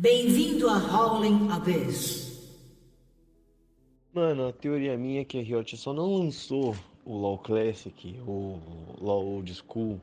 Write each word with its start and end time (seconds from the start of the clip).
Bem-vindo 0.00 0.68
a 0.68 0.76
Howling 0.78 1.50
Abyss. 1.50 2.56
Mano, 4.14 4.46
a 4.46 4.52
teoria 4.52 4.96
minha 4.96 5.22
é 5.22 5.24
que 5.24 5.40
a 5.40 5.42
Riot 5.42 5.76
só 5.76 5.92
não 5.92 6.14
lançou 6.14 6.76
o 7.04 7.16
LoL 7.16 7.38
Classic, 7.38 8.16
o 8.24 8.60
LoL 9.00 9.26
Old 9.26 9.52
School, 9.52 10.00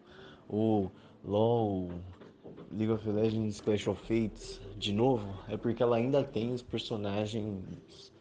o 0.50 0.92
LoL 1.24 1.88
League 2.74 2.92
of 2.92 3.10
Legends 3.10 3.62
Clash 3.62 3.88
of 3.88 4.02
Fates 4.02 4.60
de 4.78 4.92
novo, 4.92 5.34
é 5.48 5.56
porque 5.56 5.82
ela 5.82 5.96
ainda 5.96 6.26
tem 6.26 6.52
os 6.52 6.62
personagens 6.62 8.12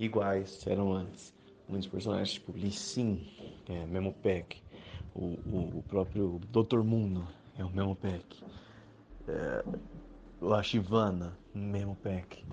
iguais 0.00 0.66
eram 0.66 0.92
antes. 0.92 1.32
Muitos 1.68 1.86
personagens 1.86 2.32
tipo 2.32 2.50
Lee 2.58 2.72
Sin, 2.72 3.24
é 3.68 3.86
Memo 3.86 4.12
Pack, 4.14 4.60
o, 5.14 5.26
o, 5.46 5.78
o 5.78 5.84
próprio 5.86 6.40
Dr. 6.50 6.80
Mundo 6.80 7.24
é 7.56 7.64
o 7.64 7.70
Memo 7.70 7.94
Pack, 7.94 8.42
é, 9.28 9.64
a 10.42 10.62
Shivana, 10.62 11.36
Memo 11.54 11.96
Pack. 11.96 12.44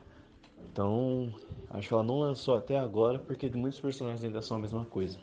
Então, 0.71 1.33
acho 1.69 1.87
que 1.87 1.93
ela 1.93 2.03
não 2.03 2.19
lançou 2.19 2.55
até 2.55 2.77
agora 2.77 3.17
porque 3.17 3.49
muitos 3.49 3.79
personagens 3.79 4.23
ainda 4.23 4.41
são 4.41 4.57
a 4.57 4.59
mesma 4.59 4.85
coisa. 4.85 5.17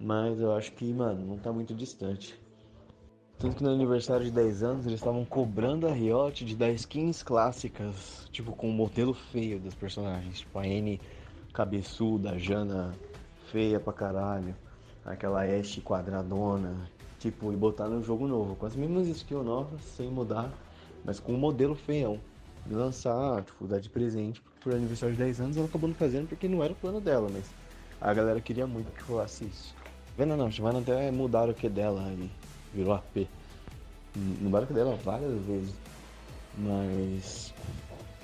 Mas 0.00 0.40
eu 0.40 0.54
acho 0.54 0.72
que, 0.72 0.92
mano, 0.92 1.26
não 1.26 1.38
tá 1.38 1.52
muito 1.52 1.74
distante. 1.74 2.38
Tanto 3.38 3.56
que 3.56 3.62
no 3.62 3.70
aniversário 3.70 4.24
de 4.24 4.30
10 4.30 4.62
anos 4.62 4.86
eles 4.86 5.00
estavam 5.00 5.24
cobrando 5.24 5.86
a 5.86 5.92
Riot 5.92 6.44
de 6.44 6.54
dar 6.54 6.70
skins 6.70 7.22
clássicas, 7.22 8.28
tipo 8.30 8.52
com 8.52 8.68
o 8.68 8.70
um 8.70 8.72
modelo 8.72 9.12
feio 9.12 9.58
dos 9.58 9.74
personagens, 9.74 10.38
tipo 10.38 10.58
a 10.58 10.66
N 10.66 11.00
cabeçuda, 11.52 12.30
a 12.30 12.38
Jana 12.38 12.94
feia 13.50 13.78
pra 13.78 13.92
caralho, 13.92 14.54
aquela 15.04 15.42
Ashe 15.42 15.80
quadradona, 15.80 16.88
tipo, 17.18 17.52
e 17.52 17.56
botar 17.56 17.88
no 17.88 18.02
jogo 18.02 18.26
novo, 18.26 18.56
com 18.56 18.66
as 18.66 18.76
mesmas 18.76 19.06
skills 19.08 19.44
novas, 19.44 19.82
sem 19.82 20.10
mudar, 20.10 20.50
mas 21.04 21.20
com 21.20 21.32
um 21.34 21.38
modelo 21.38 21.74
feião. 21.74 22.18
E 22.68 22.72
lançar, 22.72 23.42
tipo, 23.42 23.66
dar 23.66 23.78
de 23.78 23.90
presente 23.90 24.40
por 24.60 24.72
aniversário 24.72 25.14
de 25.14 25.22
10 25.22 25.40
anos, 25.40 25.56
ela 25.56 25.66
acabou 25.66 25.88
não 25.88 25.94
fazendo 25.94 26.28
porque 26.28 26.48
não 26.48 26.64
era 26.64 26.72
o 26.72 26.76
plano 26.76 27.00
dela, 27.00 27.28
mas 27.30 27.44
a 28.00 28.14
galera 28.14 28.40
queria 28.40 28.66
muito 28.66 28.90
que 28.92 29.02
rolasse 29.02 29.44
isso. 29.44 29.74
Vendo 30.16 30.36
não, 30.36 30.50
Shivana 30.50 30.78
até 30.78 31.10
mudaram 31.10 31.50
o 31.50 31.54
que 31.54 31.68
dela 31.68 32.02
e 32.12 32.30
virou 32.72 32.94
AP. 32.94 33.28
Mudaram 34.16 34.64
o 34.64 34.68
que 34.68 34.72
dela 34.72 34.98
várias 35.04 35.38
vezes. 35.42 35.74
Mas 36.56 37.52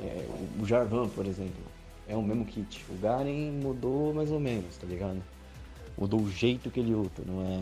é, 0.00 0.26
o 0.60 0.64
Jarvan, 0.64 1.08
por 1.08 1.26
exemplo, 1.26 1.62
é 2.08 2.16
o 2.16 2.22
mesmo 2.22 2.44
kit. 2.44 2.84
O 2.88 2.98
Garen 2.98 3.52
mudou 3.62 4.14
mais 4.14 4.30
ou 4.30 4.40
menos, 4.40 4.76
tá 4.76 4.86
ligado? 4.86 5.22
Mudou 5.98 6.20
o 6.20 6.30
jeito 6.30 6.70
que 6.70 6.80
ele 6.80 6.94
luta, 6.94 7.22
não 7.26 7.42
é? 7.42 7.60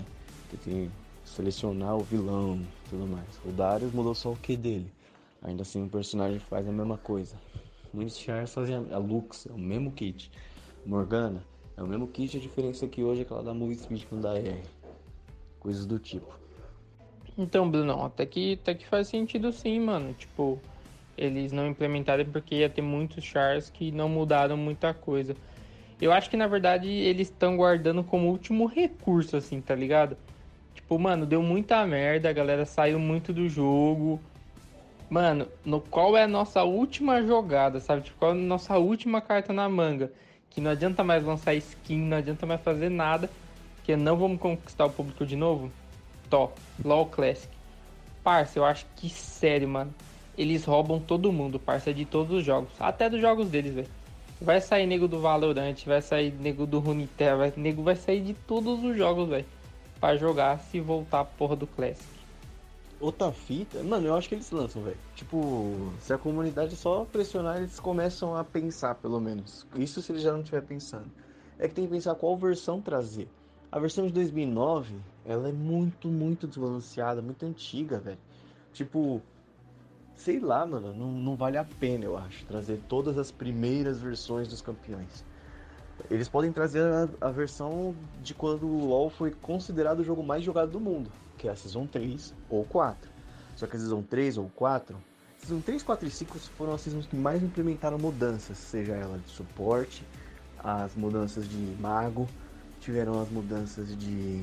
Tem 0.51 0.59
que 0.61 0.91
selecionar 1.25 1.97
o 1.97 2.05
vilão 2.05 2.57
e 2.57 2.91
tudo 2.91 3.07
mais. 3.07 3.27
O 3.45 3.51
Darius 3.51 3.93
mudou 3.93 4.15
só 4.15 4.33
o 4.33 4.37
que 4.37 4.57
dele. 4.57 4.91
Ainda 5.43 5.63
assim 5.63 5.85
o 5.85 5.89
personagem 5.89 6.39
faz 6.39 6.67
a 6.69 6.73
mesma 6.73 6.99
coisa. 6.99 7.37
Muitos 7.93 8.19
chars 8.19 8.53
fazem 8.53 8.77
a 8.93 8.99
Lux, 8.99 9.47
é 9.47 9.53
o 9.53 9.59
mesmo 9.59 9.93
kit. 9.93 10.31
Morgana, 10.85 11.43
é 11.77 11.83
o 11.83 11.87
mesmo 11.87 12.09
kit, 12.09 12.37
a 12.37 12.41
diferença 12.41 12.85
é 12.85 12.89
que 12.89 13.03
hoje 13.03 13.23
é 13.23 13.25
que 13.25 13.33
ela 13.33 13.43
dá 13.43 13.55
move 13.55 13.75
speed 13.75 14.05
não 14.11 14.21
dá 14.21 14.35
R. 14.37 14.63
Coisas 15.61 15.87
do 15.87 15.99
tipo. 15.99 16.39
Então, 17.37 17.71
Bruno, 17.71 18.05
até 18.05 18.27
que, 18.27 18.59
até 18.61 18.75
que 18.75 18.87
faz 18.87 19.09
sentido 19.09 19.53
sim, 19.53 19.79
mano. 19.79 20.13
Tipo, 20.13 20.61
eles 21.17 21.53
não 21.53 21.69
implementaram 21.69 22.25
porque 22.27 22.57
ia 22.57 22.69
ter 22.69 22.83
muitos 22.83 23.25
chars 23.25 23.71
que 23.71 23.93
não 23.93 24.09
mudaram 24.09 24.57
muita 24.57 24.93
coisa. 24.93 25.37
Eu 26.01 26.13
acho 26.13 26.31
que 26.31 26.37
na 26.37 26.47
verdade 26.47 26.89
eles 26.89 27.29
estão 27.29 27.57
guardando 27.57 28.05
como 28.05 28.29
último 28.29 28.67
recurso, 28.67 29.37
assim, 29.37 29.61
tá 29.61 29.75
ligado? 29.75 30.17
Tipo, 30.75 30.99
mano, 30.99 31.27
deu 31.27 31.43
muita 31.43 31.85
merda, 31.87 32.29
a 32.29 32.33
galera 32.33 32.65
saiu 32.65 32.99
muito 32.99 33.33
do 33.33 33.49
jogo. 33.49 34.21
Mano, 35.11 35.49
no 35.65 35.81
qual 35.81 36.17
é 36.17 36.25
a 36.25 36.29
nossa 36.29 36.63
última 36.65 37.23
jogada, 37.23 37.81
sabe? 37.81 38.03
Tipo, 38.03 38.19
qual 38.19 38.33
é 38.33 38.35
a 38.35 38.37
nossa 38.37 38.77
última 38.77 39.21
carta 39.21 39.53
na 39.53 39.69
manga? 39.69 40.13
que 40.59 40.61
não 40.61 40.73
adianta 40.73 41.05
mais 41.05 41.25
lançar 41.25 41.55
skin, 41.55 41.99
não 42.01 42.17
adianta 42.17 42.45
mais 42.45 42.61
fazer 42.61 42.89
nada, 42.89 43.31
que 43.85 43.95
não 43.97 44.17
vamos 44.17 44.41
conquistar 44.41 44.87
o 44.87 44.91
público 44.91 45.25
de 45.25 45.37
novo. 45.37 45.71
Top, 46.29 46.61
LoL 46.85 47.07
Classic. 47.07 47.49
Parça, 48.25 48.59
eu 48.59 48.65
acho 48.65 48.85
que 48.97 49.09
sério, 49.09 49.69
mano. 49.69 49.95
Eles 50.37 50.65
roubam 50.65 50.99
todo 50.99 51.33
mundo, 51.33 51.61
parça, 51.61 51.95
de 51.95 52.05
todos 52.05 52.39
os 52.39 52.45
jogos. 52.45 52.71
Até 52.81 53.09
dos 53.09 53.21
jogos 53.21 53.49
deles, 53.49 53.73
velho. 53.73 53.89
Vai 54.41 54.61
sair 54.61 54.87
nego 54.87 55.07
do 55.07 55.21
Valorant, 55.21 55.77
vai 55.87 56.03
sair 56.03 56.33
nego 56.33 56.67
do 56.67 56.81
Runeterra, 56.81 57.53
nego 57.57 57.85
vai 57.85 57.95
sair 57.95 58.21
de 58.21 58.35
todos 58.35 58.83
os 58.83 58.97
jogos, 58.97 59.29
velho. 59.29 59.47
Pra 60.01 60.17
jogar 60.17 60.59
se 60.59 60.81
voltar 60.81 61.21
a 61.21 61.25
porra 61.25 61.55
do 61.55 61.69
Classic 61.69 62.18
outra 63.01 63.33
fita, 63.33 63.83
mano, 63.83 64.07
eu 64.07 64.15
acho 64.15 64.29
que 64.29 64.35
eles 64.35 64.51
lançam, 64.51 64.83
velho. 64.83 64.99
Tipo, 65.15 65.93
se 66.01 66.13
a 66.13 66.19
comunidade 66.19 66.77
só 66.77 67.05
pressionar, 67.05 67.59
eles 67.59 67.79
começam 67.79 68.37
a 68.37 68.45
pensar, 68.45 68.95
pelo 68.97 69.21
menos. 69.21 69.67
Isso 69.77 70.03
se 70.03 70.13
eles 70.13 70.23
já 70.23 70.33
não 70.33 70.41
estiver 70.41 70.63
pensando. 70.63 71.07
É 71.59 71.69
que 71.69 71.75
tem 71.75 71.85
que 71.85 71.91
pensar 71.91 72.15
qual 72.15 72.37
versão 72.37 72.81
trazer. 72.81 73.29
A 73.71 73.79
versão 73.79 74.07
de 74.07 74.13
2009, 74.13 74.97
ela 75.25 75.49
é 75.49 75.53
muito, 75.53 76.09
muito 76.09 76.47
desbalanceada, 76.47 77.21
muito 77.21 77.45
antiga, 77.45 77.99
velho. 77.99 78.19
Tipo, 78.73 79.21
sei 80.17 80.41
lá, 80.41 80.65
mano, 80.67 80.93
não, 80.95 81.13
não 81.13 81.37
vale 81.37 81.59
a 81.59 81.65
pena, 81.65 82.05
eu 82.05 82.17
acho, 82.17 82.45
trazer 82.47 82.81
todas 82.89 83.19
as 83.19 83.31
primeiras 83.31 84.01
versões 84.01 84.49
dos 84.49 84.63
campeões. 84.63 85.25
Eles 86.11 86.29
podem 86.29 86.53
trazer 86.53 86.83
a, 86.83 87.09
a 87.21 87.31
versão 87.31 87.95
de 88.23 88.33
quando 88.33 88.67
o 88.67 88.87
LoL 88.87 89.11
foi 89.11 89.33
considerado 89.33 90.01
o 90.01 90.05
jogo 90.05 90.23
mais 90.23 90.43
jogado 90.45 90.71
do 90.71 90.81
mundo 90.81 91.11
que 91.39 91.49
é 91.49 91.51
a 91.51 91.57
Season 91.57 91.87
3 91.87 92.35
ou 92.51 92.65
4. 92.65 93.11
Só 93.57 93.67
que 93.67 93.77
a 93.77 93.79
Season 93.79 94.03
3 94.03 94.37
ou 94.37 94.51
4, 94.51 94.97
Season 95.39 95.61
3, 95.61 95.83
4 95.83 96.09
e 96.09 96.11
5 96.11 96.39
foram 96.39 96.75
as 96.75 96.81
seasons 96.83 97.07
que 97.07 97.17
mais 97.17 97.43
implementaram 97.43 97.99
mudanças, 97.99 98.59
seja 98.59 98.93
ela 98.93 99.19
de 99.19 99.31
suporte, 99.31 100.05
as 100.63 100.95
mudanças 100.95 101.49
de 101.49 101.57
mago, 101.81 102.29
tiveram 102.81 103.21
as 103.21 103.31
mudanças 103.31 103.97
de 103.97 104.43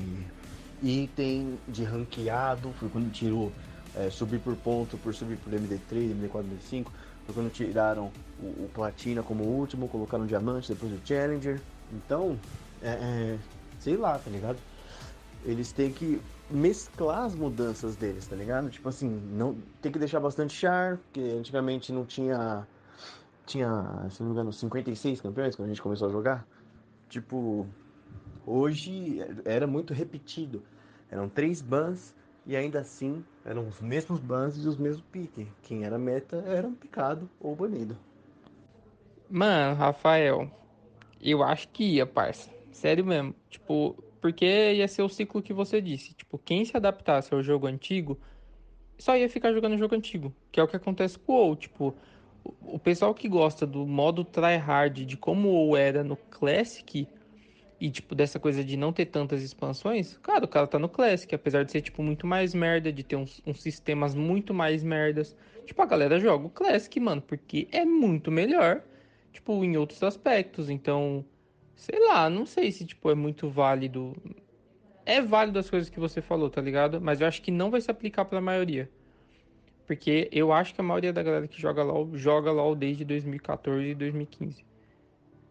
item, 0.82 1.58
de 1.68 1.84
ranqueado, 1.84 2.72
foi 2.78 2.88
quando 2.88 3.12
tirou 3.12 3.52
é, 3.94 4.10
subir 4.10 4.40
por 4.40 4.56
ponto, 4.56 4.96
por 4.98 5.14
subir 5.14 5.36
por 5.36 5.52
MD3, 5.52 6.14
MD4, 6.14 6.44
MD5, 6.44 6.86
foi 7.26 7.34
quando 7.34 7.52
tiraram 7.52 8.10
o, 8.40 8.46
o 8.64 8.70
Platina 8.74 9.22
como 9.22 9.44
último, 9.44 9.88
colocaram 9.88 10.26
Diamante, 10.26 10.72
depois 10.72 10.92
o 10.92 11.00
Challenger. 11.04 11.60
Então, 11.92 12.38
é, 12.82 12.88
é, 12.88 13.38
sei 13.80 13.96
lá, 13.96 14.18
tá 14.18 14.30
ligado? 14.30 14.58
Eles 15.44 15.70
têm 15.72 15.92
que 15.92 16.20
mesclar 16.50 17.24
as 17.24 17.34
mudanças 17.34 17.96
deles, 17.96 18.26
tá 18.26 18.36
ligado? 18.36 18.70
Tipo 18.70 18.88
assim, 18.88 19.08
não 19.08 19.56
tem 19.80 19.90
que 19.90 19.98
deixar 19.98 20.20
bastante 20.20 20.54
char, 20.54 20.98
porque 20.98 21.20
antigamente 21.20 21.92
não 21.92 22.04
tinha 22.04 22.66
tinha, 23.46 24.08
se 24.10 24.20
não 24.20 24.28
me 24.28 24.34
engano, 24.34 24.52
56 24.52 25.20
campeões 25.20 25.54
quando 25.54 25.66
a 25.66 25.68
gente 25.72 25.80
começou 25.80 26.08
a 26.08 26.10
jogar. 26.12 26.46
Tipo, 27.08 27.66
hoje 28.44 29.20
era 29.44 29.66
muito 29.66 29.94
repetido. 29.94 30.62
Eram 31.08 31.28
três 31.28 31.62
bans 31.62 32.14
e 32.44 32.56
ainda 32.56 32.80
assim 32.80 33.24
eram 33.44 33.66
os 33.68 33.80
mesmos 33.80 34.18
bans 34.18 34.56
e 34.56 34.66
os 34.66 34.76
mesmos 34.76 35.04
piques. 35.12 35.46
Quem 35.62 35.84
era 35.84 35.96
meta 35.96 36.42
era 36.46 36.68
picado 36.68 37.30
ou 37.40 37.54
banido. 37.54 37.96
Mano, 39.30 39.76
Rafael, 39.76 40.50
eu 41.20 41.42
acho 41.42 41.68
que 41.68 41.84
ia, 41.84 42.06
parça. 42.06 42.50
Sério 42.72 43.04
mesmo. 43.04 43.34
Tipo, 43.48 43.96
porque 44.20 44.72
ia 44.74 44.88
ser 44.88 45.02
o 45.02 45.08
ciclo 45.08 45.42
que 45.42 45.52
você 45.52 45.80
disse. 45.80 46.14
Tipo, 46.14 46.38
quem 46.38 46.64
se 46.64 46.76
adaptasse 46.76 47.32
ao 47.32 47.42
jogo 47.42 47.66
antigo 47.66 48.18
só 48.98 49.16
ia 49.16 49.28
ficar 49.28 49.52
jogando 49.52 49.78
jogo 49.78 49.94
antigo. 49.94 50.34
Que 50.50 50.60
é 50.60 50.62
o 50.62 50.68
que 50.68 50.76
acontece 50.76 51.18
com 51.18 51.32
o 51.32 51.36
WoW. 51.36 51.56
Tipo, 51.56 51.94
o 52.62 52.78
pessoal 52.78 53.14
que 53.14 53.28
gosta 53.28 53.66
do 53.66 53.86
modo 53.86 54.24
tryhard, 54.24 55.04
de 55.04 55.16
como 55.16 55.48
o 55.48 55.52
WoW 55.52 55.76
era 55.76 56.02
no 56.04 56.16
Classic, 56.16 57.08
e 57.78 57.90
tipo, 57.90 58.14
dessa 58.14 58.38
coisa 58.40 58.64
de 58.64 58.76
não 58.76 58.92
ter 58.92 59.06
tantas 59.06 59.42
expansões, 59.42 60.16
cara, 60.18 60.44
o 60.44 60.48
cara 60.48 60.66
tá 60.66 60.78
no 60.78 60.88
Classic, 60.88 61.34
apesar 61.34 61.64
de 61.64 61.72
ser, 61.72 61.82
tipo, 61.82 62.02
muito 62.02 62.26
mais 62.26 62.54
merda, 62.54 62.92
de 62.92 63.02
ter 63.02 63.16
uns, 63.16 63.42
uns 63.46 63.60
sistemas 63.60 64.14
muito 64.14 64.54
mais 64.54 64.82
merdas. 64.82 65.36
Tipo, 65.66 65.82
a 65.82 65.86
galera 65.86 66.18
joga 66.18 66.46
o 66.46 66.50
Classic, 66.50 66.98
mano, 67.00 67.20
porque 67.20 67.68
é 67.70 67.84
muito 67.84 68.30
melhor, 68.30 68.82
tipo, 69.32 69.62
em 69.62 69.76
outros 69.76 70.02
aspectos. 70.02 70.70
Então, 70.70 71.24
Sei 71.76 72.00
lá, 72.08 72.28
não 72.30 72.46
sei 72.46 72.72
se 72.72 72.86
tipo 72.86 73.10
é 73.10 73.14
muito 73.14 73.50
válido. 73.50 74.16
É 75.04 75.20
válido 75.20 75.58
as 75.58 75.70
coisas 75.70 75.90
que 75.90 76.00
você 76.00 76.22
falou, 76.22 76.50
tá 76.50 76.60
ligado? 76.60 77.00
Mas 77.00 77.20
eu 77.20 77.28
acho 77.28 77.42
que 77.42 77.50
não 77.50 77.70
vai 77.70 77.80
se 77.80 77.90
aplicar 77.90 78.24
para 78.24 78.38
a 78.38 78.42
maioria. 78.42 78.90
Porque 79.86 80.28
eu 80.32 80.52
acho 80.52 80.74
que 80.74 80.80
a 80.80 80.84
maioria 80.84 81.12
da 81.12 81.22
galera 81.22 81.46
que 81.46 81.60
joga 81.60 81.82
LoL 81.82 82.16
joga 82.16 82.50
LoL 82.50 82.74
desde 82.74 83.04
2014 83.04 83.90
e 83.90 83.94
2015. 83.94 84.64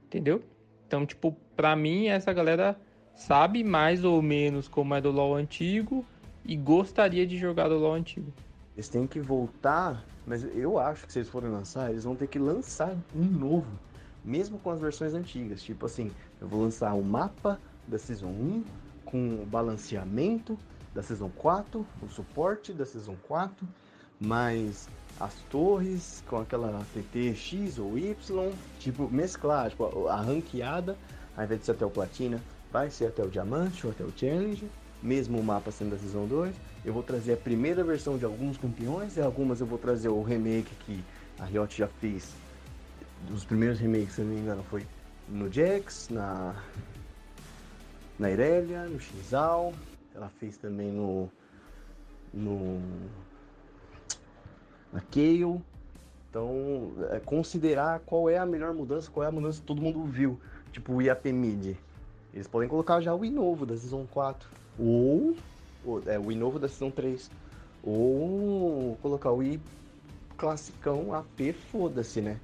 Entendeu? 0.07 0.43
Então, 0.85 1.05
tipo, 1.05 1.37
pra 1.55 1.75
mim 1.75 2.07
essa 2.07 2.33
galera 2.33 2.77
sabe 3.13 3.63
mais 3.63 4.03
ou 4.03 4.21
menos 4.21 4.67
como 4.67 4.93
é 4.93 4.99
do 4.99 5.11
LoL 5.11 5.35
antigo 5.35 6.03
e 6.43 6.57
gostaria 6.57 7.25
de 7.25 7.37
jogar 7.37 7.69
do 7.69 7.77
LoL 7.77 7.93
antigo. 7.93 8.33
Eles 8.75 8.89
têm 8.89 9.07
que 9.07 9.21
voltar, 9.21 10.03
mas 10.27 10.43
eu 10.43 10.77
acho 10.77 11.05
que 11.05 11.13
se 11.13 11.19
eles 11.19 11.29
forem 11.29 11.49
lançar, 11.49 11.91
eles 11.91 12.03
vão 12.03 12.15
ter 12.15 12.27
que 12.27 12.37
lançar 12.37 12.93
um 13.15 13.23
novo 13.23 13.79
mesmo 14.25 14.57
com 14.57 14.71
as 14.71 14.81
versões 14.81 15.13
antigas. 15.13 15.61
Tipo 15.61 15.85
assim, 15.85 16.11
eu 16.41 16.47
vou 16.47 16.61
lançar 16.61 16.93
o 16.93 17.03
mapa 17.03 17.59
da 17.87 17.99
Season 17.99 18.27
1 18.27 18.63
com 19.05 19.43
o 19.43 19.45
balanceamento 19.45 20.57
da 20.93 21.03
Season 21.03 21.29
4, 21.29 21.85
o 22.01 22.09
suporte 22.09 22.73
da 22.73 22.85
Season 22.85 23.15
4, 23.27 23.67
mas 24.19 24.89
as 25.19 25.35
torres 25.49 26.23
com 26.27 26.37
aquela 26.37 26.83
TT 26.93 27.35
X 27.35 27.77
ou 27.77 27.97
Y, 27.97 28.15
tipo, 28.79 29.09
mesclar, 29.09 29.69
tipo, 29.69 30.07
a 30.07 30.17
ranqueada, 30.21 30.97
ao 31.37 31.43
invés 31.43 31.59
de 31.59 31.65
ser 31.67 31.73
até 31.73 31.85
o 31.85 31.89
Platina, 31.89 32.41
vai 32.71 32.89
ser 32.89 33.07
até 33.07 33.23
o 33.23 33.29
Diamante 33.29 33.85
ou 33.85 33.91
até 33.91 34.03
o 34.03 34.11
Challenge, 34.15 34.67
mesmo 35.03 35.37
o 35.37 35.43
mapa 35.43 35.69
sendo 35.69 35.91
da 35.91 35.97
Season 35.97 36.25
2. 36.25 36.55
Eu 36.83 36.93
vou 36.93 37.03
trazer 37.03 37.33
a 37.33 37.37
primeira 37.37 37.83
versão 37.83 38.17
de 38.17 38.25
alguns 38.25 38.57
campeões, 38.57 39.17
e 39.17 39.21
algumas 39.21 39.59
eu 39.59 39.67
vou 39.67 39.77
trazer 39.77 40.09
o 40.09 40.23
remake 40.23 40.73
que 40.85 41.03
a 41.37 41.45
Riot 41.45 41.77
já 41.77 41.87
fez. 41.87 42.33
Os 43.33 43.43
primeiros 43.43 43.79
remakes, 43.79 44.13
se 44.13 44.21
não 44.21 44.29
me 44.29 44.39
engano, 44.39 44.63
foi 44.63 44.85
no 45.27 45.51
Jax, 45.51 46.09
na, 46.09 46.55
na 48.19 48.29
Irelia, 48.29 48.85
no 48.85 48.99
Xinzal, 48.99 49.73
ela 50.13 50.29
fez 50.29 50.57
também 50.57 50.91
no, 50.91 51.29
no 52.33 52.81
na 54.93 55.01
Kayle. 55.01 55.61
Então, 56.29 56.93
é 57.11 57.19
considerar 57.19 57.99
qual 58.01 58.29
é 58.29 58.37
a 58.37 58.45
melhor 58.45 58.73
mudança, 58.73 59.09
qual 59.09 59.23
é 59.23 59.27
a 59.27 59.31
mudança 59.31 59.59
que 59.59 59.65
todo 59.65 59.81
mundo 59.81 60.03
viu. 60.03 60.39
Tipo 60.71 60.93
o 60.93 61.01
IAP 61.01 61.31
Mid. 61.31 61.77
Eles 62.33 62.47
podem 62.47 62.67
colocar 62.67 62.99
já 62.99 63.15
o 63.15 63.23
I 63.23 63.29
novo 63.29 63.65
da 63.65 63.77
Season 63.77 64.05
4. 64.11 64.49
Ou, 64.77 65.35
ou 65.85 66.03
é, 66.05 66.19
o 66.19 66.29
I 66.29 66.35
novo 66.35 66.59
da 66.59 66.67
Season 66.67 66.91
3. 66.91 67.31
Ou 67.81 68.97
colocar 69.01 69.31
o 69.31 69.41
I 69.41 69.61
classicão 70.37 71.13
AP, 71.13 71.53
foda-se, 71.71 72.19
né? 72.19 72.39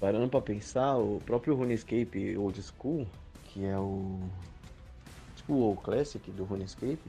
Parando 0.00 0.28
pra 0.28 0.40
pensar, 0.40 0.96
o 0.96 1.20
próprio 1.26 1.54
RuneScape 1.54 2.36
Old 2.36 2.62
School, 2.62 3.06
que 3.44 3.64
é 3.64 3.76
o. 3.76 4.20
Tipo 5.36 5.72
o 5.72 5.76
Classic 5.76 6.30
do 6.30 6.44
RuneScape, 6.44 7.00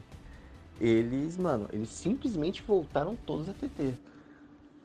eles, 0.80 1.38
mano, 1.38 1.68
eles 1.72 1.90
simplesmente 1.90 2.64
voltaram 2.64 3.16
todos 3.16 3.50
a 3.50 3.54
TT. 3.54 3.94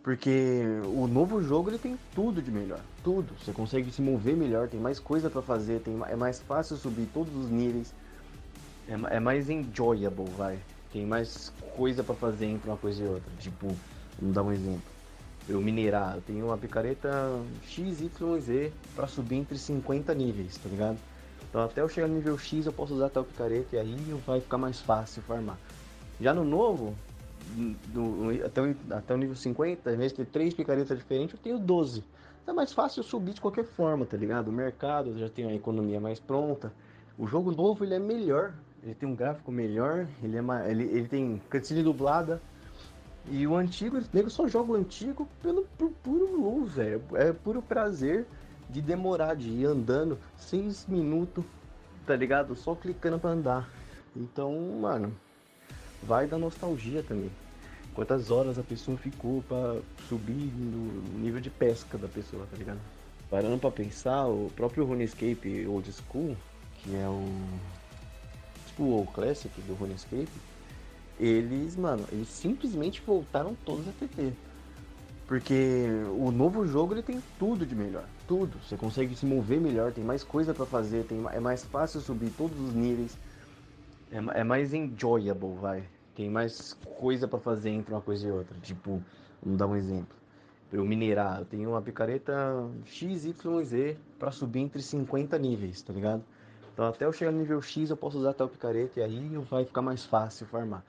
Porque 0.02 0.62
o 0.84 1.06
novo 1.06 1.42
jogo 1.42 1.70
ele 1.70 1.78
tem 1.78 1.98
tudo 2.14 2.42
de 2.42 2.50
melhor, 2.50 2.80
tudo. 3.02 3.32
Você 3.42 3.52
consegue 3.52 3.90
se 3.90 4.02
mover 4.02 4.36
melhor, 4.36 4.68
tem 4.68 4.78
mais 4.78 5.00
coisa 5.00 5.30
para 5.30 5.40
fazer, 5.40 5.80
tem, 5.80 5.98
é 6.08 6.14
mais 6.14 6.40
fácil 6.40 6.76
subir 6.76 7.06
todos 7.06 7.34
os 7.34 7.48
níveis, 7.50 7.94
é, 8.86 9.16
é 9.16 9.20
mais 9.20 9.48
enjoyable, 9.48 10.28
vai. 10.36 10.58
Tem 10.92 11.06
mais 11.06 11.50
coisa 11.74 12.04
para 12.04 12.14
fazer 12.14 12.46
entre 12.46 12.68
uma 12.68 12.76
coisa 12.76 13.02
e 13.02 13.06
outra. 13.06 13.32
Tipo, 13.40 13.74
vamos 14.20 14.34
dar 14.34 14.42
um 14.42 14.52
exemplo. 14.52 14.94
Eu 15.49 15.61
minerar, 15.61 16.17
eu 16.17 16.23
tenho 16.23 16.46
uma 16.46 16.56
picareta 16.56 17.11
XYZ 17.67 18.73
para 18.94 19.06
subir 19.06 19.37
entre 19.37 19.58
50 19.58 20.14
níveis, 20.14 20.56
tá 20.56 20.69
ligado? 20.69 20.99
Então 21.49 21.62
até 21.62 21.82
eu 21.82 21.88
chegar 21.88 22.08
no 22.08 22.14
nível 22.14 22.38
X 22.38 22.67
eu 22.67 22.73
posso 22.73 22.94
usar 22.94 23.11
tal 23.11 23.25
picareta 23.25 23.76
e 23.76 23.79
aí 23.79 23.94
vai 24.26 24.41
ficar 24.41 24.58
mais 24.58 24.81
fácil 24.81 25.23
farmar. 25.23 25.58
Já 26.20 26.32
no 26.32 26.44
novo, 26.44 26.94
do, 27.55 28.44
até, 28.44 28.62
o, 28.62 28.76
até 28.91 29.14
o 29.14 29.17
nível 29.17 29.37
50, 29.37 29.88
ao 29.88 29.94
invés 29.94 30.12
de 30.12 30.19
ter 30.19 30.26
3 30.26 30.55
picaretas 30.55 30.99
diferentes, 30.99 31.35
eu 31.35 31.41
tenho 31.41 31.58
12. 31.58 32.02
Então 32.43 32.52
é 32.52 32.56
mais 32.56 32.73
fácil 32.73 33.00
eu 33.00 33.05
subir 33.05 33.35
de 33.35 33.40
qualquer 33.40 33.64
forma, 33.64 34.05
tá 34.05 34.17
ligado? 34.17 34.49
O 34.49 34.52
mercado 34.52 35.19
já 35.19 35.29
tem 35.29 35.47
a 35.47 35.55
economia 35.55 36.00
mais 36.00 36.19
pronta. 36.19 36.73
O 37.19 37.26
jogo 37.26 37.52
novo 37.52 37.85
ele 37.85 37.94
é 37.94 37.99
melhor, 37.99 38.52
ele 38.82 38.94
tem 38.94 39.08
um 39.08 39.14
gráfico 39.14 39.50
melhor, 39.50 40.06
ele, 40.23 40.37
é 40.37 40.70
ele, 40.70 40.85
ele 40.85 41.08
tem 41.08 41.40
cutscene 41.50 41.82
dublada. 41.82 42.40
E 43.31 43.47
o 43.47 43.56
antigo, 43.56 43.99
o 43.99 44.05
nego 44.12 44.29
só 44.29 44.47
joga 44.47 44.73
o 44.73 44.75
antigo 44.75 45.26
pelo, 45.43 45.65
puro 46.03 46.37
luz, 46.37 46.75
velho. 46.75 47.03
É 47.15 47.32
puro 47.32 47.62
prazer 47.62 48.26
de 48.69 48.82
demorar, 48.82 49.35
de 49.35 49.49
ir 49.49 49.67
andando 49.67 50.19
6 50.37 50.87
minutos, 50.88 51.44
tá 52.06 52.15
ligado? 52.15 52.55
Só 52.55 52.75
clicando 52.75 53.19
pra 53.19 53.31
andar. 53.31 53.71
Então, 54.15 54.53
mano, 54.81 55.15
vai 56.03 56.26
da 56.26 56.37
nostalgia 56.37 57.03
também. 57.03 57.31
Quantas 57.94 58.31
horas 58.31 58.59
a 58.59 58.62
pessoa 58.62 58.99
ficou 58.99 59.43
para 59.43 59.81
subir 60.09 60.53
no 60.53 61.03
nível 61.19 61.41
de 61.41 61.49
pesca 61.49 61.97
da 61.97 62.09
pessoa, 62.09 62.47
tá 62.50 62.56
ligado? 62.56 62.81
Parando 63.31 63.59
para 63.59 63.71
pensar, 63.71 64.26
o 64.26 64.50
próprio 64.55 64.85
RuneScape 64.85 65.67
Old 65.67 65.91
School, 65.93 66.37
que 66.79 66.94
é 66.94 67.09
o 67.09 67.25
tipo 68.67 68.82
o 68.82 69.06
Classic 69.06 69.61
do 69.62 69.75
RuneScape, 69.75 70.29
eles, 71.19 71.76
mano, 71.76 72.05
eles 72.11 72.28
simplesmente 72.28 73.02
voltaram 73.02 73.55
todos 73.64 73.87
a 73.88 73.93
TT. 73.93 74.32
Porque 75.26 75.87
o 76.19 76.31
novo 76.31 76.66
jogo 76.66 76.93
ele 76.94 77.02
tem 77.02 77.22
tudo 77.38 77.64
de 77.64 77.75
melhor, 77.75 78.05
tudo. 78.28 78.58
Você 78.62 78.76
consegue 78.76 79.14
se 79.14 79.25
mover 79.25 79.61
melhor, 79.61 79.93
tem 79.93 80.05
mais 80.05 80.22
coisa 80.22 80.52
para 80.52 80.66
fazer, 80.66 81.05
tem, 81.05 81.25
é 81.32 81.40
mais 81.40 81.64
fácil 81.64 82.00
subir 82.00 82.31
todos 82.37 82.58
os 82.61 82.75
níveis, 82.75 83.16
é, 84.12 84.40
é 84.40 84.44
mais 84.44 84.75
enjoyable, 84.75 85.55
vai 85.61 85.84
tem 86.14 86.31
mais 86.31 86.75
coisa 86.99 87.26
para 87.26 87.38
fazer 87.38 87.70
entre 87.70 87.93
uma 87.93 88.00
coisa 88.00 88.26
e 88.26 88.31
outra. 88.31 88.56
Tipo, 88.61 89.02
vamos 89.43 89.58
dar 89.58 89.66
um 89.66 89.76
exemplo. 89.76 90.16
Eu 90.72 90.84
minerar, 90.84 91.40
eu 91.40 91.44
tenho 91.44 91.70
uma 91.70 91.82
picareta 91.82 92.32
XYZ 92.87 93.96
para 94.19 94.31
subir 94.31 94.61
entre 94.61 94.82
50 94.82 95.38
níveis, 95.38 95.82
tá 95.82 95.93
ligado? 95.93 96.22
Então 96.72 96.87
até 96.87 97.05
eu 97.05 97.12
chegar 97.12 97.31
no 97.31 97.38
nível 97.38 97.62
X 97.62 97.90
eu 97.90 97.96
posso 97.96 98.19
usar 98.19 98.32
tal 98.32 98.49
picareta 98.49 98.99
e 98.99 99.02
aí 99.02 99.28
vai 99.49 99.64
ficar 99.64 99.82
mais 99.82 100.05
fácil 100.05 100.46
farmar. 100.46 100.84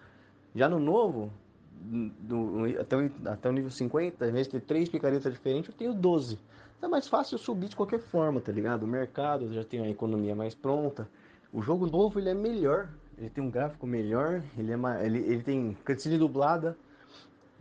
Já 0.56 0.70
no 0.70 0.80
novo, 0.80 1.32
do, 1.74 2.66
até, 2.80 2.96
o, 2.96 3.12
até 3.26 3.50
o 3.50 3.52
nível 3.52 3.70
50, 3.70 4.24
ao 4.24 4.30
invés 4.30 4.48
de 4.48 4.54
ter 4.54 4.62
três 4.62 4.90
picaretas 4.90 5.34
diferentes, 5.34 5.70
eu 5.70 5.76
tenho 5.76 5.94
12. 5.94 6.40
Então 6.78 6.88
é 6.88 6.92
mais 6.92 7.08
fácil 7.08 7.38
subir 7.38 7.70
de 7.70 7.76
qualquer 7.76 8.00
forma, 8.00 8.40
tá 8.40 8.52
ligado? 8.52 8.84
O 8.84 8.88
mercado 8.88 9.54
já 9.54 9.64
tem 9.64 9.82
a 9.82 9.90
economia 9.90 10.36
mais 10.36 10.56
pronta. 10.56 11.08
O 11.52 11.62
jogo 11.62 11.86
novo 11.86 12.20
ele 12.20 12.30
é 12.30 12.34
melhor 12.34 12.90
ele 13.18 13.30
tem 13.30 13.44
um 13.44 13.50
gráfico 13.50 13.88
melhor, 13.88 14.44
ele, 14.58 14.72
é 14.72 14.76
uma, 14.76 15.02
ele, 15.04 15.20
ele 15.20 15.42
tem 15.42 15.78
cutscene 15.86 16.18
dublada. 16.18 16.78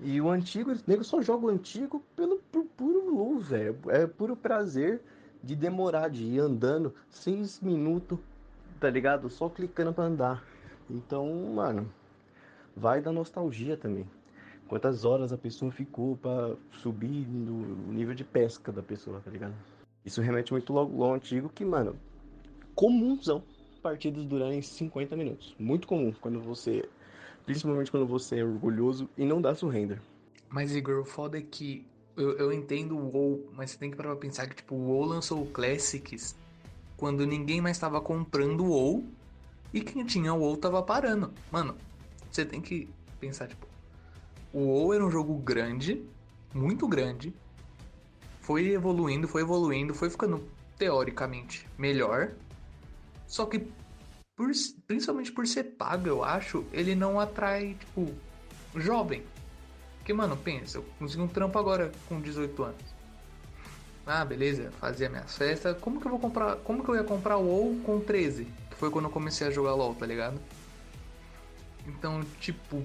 E 0.00 0.20
o 0.20 0.28
antigo, 0.28 0.72
o 0.72 0.76
nego 0.86 1.04
só 1.04 1.22
joga 1.22 1.46
o 1.46 1.48
antigo 1.48 2.02
pelo 2.16 2.38
por 2.50 2.64
puro 2.76 3.14
luz, 3.14 3.48
velho. 3.48 3.78
É 3.88 4.06
puro 4.06 4.34
prazer 4.34 5.00
de 5.42 5.54
demorar, 5.54 6.08
de 6.08 6.24
ir 6.24 6.40
andando 6.40 6.92
seis 7.08 7.60
minutos, 7.60 8.18
tá 8.80 8.90
ligado? 8.90 9.28
Só 9.30 9.48
clicando 9.48 9.92
pra 9.92 10.04
andar. 10.04 10.44
Então, 10.90 11.32
mano, 11.54 11.88
vai 12.76 13.00
da 13.00 13.12
nostalgia 13.12 13.76
também. 13.76 14.06
Quantas 14.68 15.04
horas 15.04 15.32
a 15.32 15.38
pessoa 15.38 15.70
ficou 15.70 16.16
para 16.16 16.56
subir 16.72 17.26
no 17.28 17.92
nível 17.92 18.14
de 18.14 18.24
pesca 18.24 18.72
da 18.72 18.82
pessoa, 18.82 19.20
tá 19.20 19.30
ligado? 19.30 19.54
Isso 20.04 20.20
remete 20.20 20.52
muito 20.52 20.72
logo 20.72 21.02
ao 21.02 21.14
antigo 21.14 21.48
que, 21.48 21.64
mano, 21.64 21.96
comunzão 22.74 23.42
partidas 23.82 24.24
durarem 24.24 24.62
50 24.62 25.14
minutos. 25.16 25.54
Muito 25.58 25.86
comum 25.86 26.12
quando 26.20 26.40
você. 26.40 26.88
Principalmente 27.44 27.90
quando 27.90 28.06
você 28.06 28.38
é 28.40 28.44
orgulhoso 28.44 29.08
e 29.18 29.24
não 29.24 29.40
dá 29.40 29.54
surrender. 29.54 30.00
Mas, 30.48 30.74
Igor, 30.74 31.00
o 31.00 31.04
foda 31.04 31.38
é 31.38 31.42
que 31.42 31.86
eu, 32.16 32.36
eu 32.38 32.52
entendo 32.52 32.96
o 32.96 33.10
WoW, 33.10 33.50
mas 33.52 33.70
você 33.70 33.78
tem 33.78 33.90
que 33.90 33.96
parar 33.96 34.10
pra 34.10 34.18
pensar 34.18 34.46
que, 34.46 34.56
tipo, 34.56 34.74
o 34.74 34.86
WoW 34.88 35.04
lançou 35.04 35.42
o 35.42 35.46
Classics 35.46 36.34
quando 36.96 37.26
ninguém 37.26 37.60
mais 37.60 37.76
estava 37.76 38.00
comprando 38.00 38.64
o 38.64 38.70
WoW 38.70 39.04
e 39.74 39.80
quem 39.82 40.04
tinha 40.06 40.32
o 40.32 40.40
WoW 40.40 40.56
tava 40.56 40.82
parando. 40.82 41.32
Mano, 41.52 41.76
você 42.34 42.44
tem 42.44 42.60
que 42.60 42.88
pensar, 43.20 43.46
tipo, 43.46 43.66
o 44.52 44.58
WoW 44.58 44.94
era 44.94 45.06
um 45.06 45.10
jogo 45.10 45.34
grande, 45.36 46.04
muito 46.52 46.88
grande, 46.88 47.32
foi 48.40 48.72
evoluindo, 48.72 49.28
foi 49.28 49.42
evoluindo, 49.42 49.94
foi 49.94 50.10
ficando 50.10 50.46
teoricamente 50.76 51.68
melhor, 51.78 52.32
só 53.26 53.46
que, 53.46 53.60
por, 54.36 54.50
principalmente 54.86 55.30
por 55.30 55.46
ser 55.46 55.64
pago, 55.64 56.08
eu 56.08 56.24
acho, 56.24 56.64
ele 56.72 56.94
não 56.94 57.20
atrai, 57.20 57.76
tipo, 57.78 58.12
jovem. 58.76 59.22
Porque, 59.98 60.12
mano, 60.12 60.36
pensa, 60.36 60.78
eu 60.78 60.84
consegui 60.98 61.22
um 61.22 61.28
trampo 61.28 61.58
agora 61.58 61.90
com 62.08 62.20
18 62.20 62.62
anos. 62.62 62.94
Ah, 64.06 64.24
beleza, 64.24 64.70
fazia 64.72 65.08
minhas 65.08 65.34
festas. 65.34 65.78
Como 65.80 65.98
que 65.98 66.06
eu 66.06 66.10
vou 66.10 66.20
comprar. 66.20 66.56
Como 66.56 66.84
que 66.84 66.90
eu 66.90 66.94
ia 66.96 67.04
comprar 67.04 67.38
o 67.38 67.46
WoW 67.46 67.80
com 67.82 68.00
13? 68.00 68.44
Que 68.68 68.76
foi 68.76 68.90
quando 68.90 69.06
eu 69.06 69.10
comecei 69.10 69.46
a 69.46 69.50
jogar 69.50 69.74
LOL, 69.74 69.94
tá 69.94 70.04
ligado? 70.04 70.38
Então, 71.86 72.22
tipo, 72.40 72.82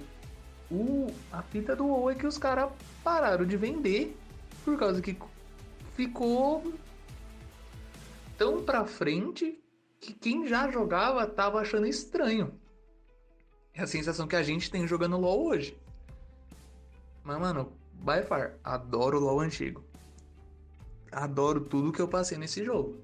o, 0.70 1.08
a 1.32 1.42
fita 1.42 1.76
do 1.76 1.88
WoW 1.88 2.12
é 2.12 2.16
que 2.16 2.28
os 2.28 2.38
caras 2.38 2.72
pararam 3.04 3.46
de 3.46 3.58
vender 3.58 4.16
por 4.64 4.78
causa 4.78 5.02
que 5.02 5.18
ficou 5.96 6.74
tão 8.38 8.64
pra 8.64 8.86
frente 8.86 9.60
que 10.00 10.14
quem 10.14 10.48
já 10.48 10.70
jogava 10.72 11.26
tava 11.26 11.60
achando 11.60 11.88
estranho. 11.88 12.54
É 13.74 13.82
a 13.82 13.88
sensação 13.88 14.28
que 14.28 14.36
a 14.36 14.44
gente 14.44 14.70
tem 14.70 14.88
jogando 14.88 15.18
LoL 15.18 15.46
hoje. 15.48 15.78
Mas, 17.24 17.40
mano, 17.40 17.72
by 17.94 18.24
far, 18.28 18.58
adoro 18.64 19.18
o 19.18 19.22
LoL 19.22 19.42
antigo. 19.42 19.84
Adoro 21.12 21.62
tudo 21.62 21.92
que 21.92 22.02
eu 22.02 22.08
passei 22.08 22.38
nesse 22.38 22.64
jogo. 22.64 22.98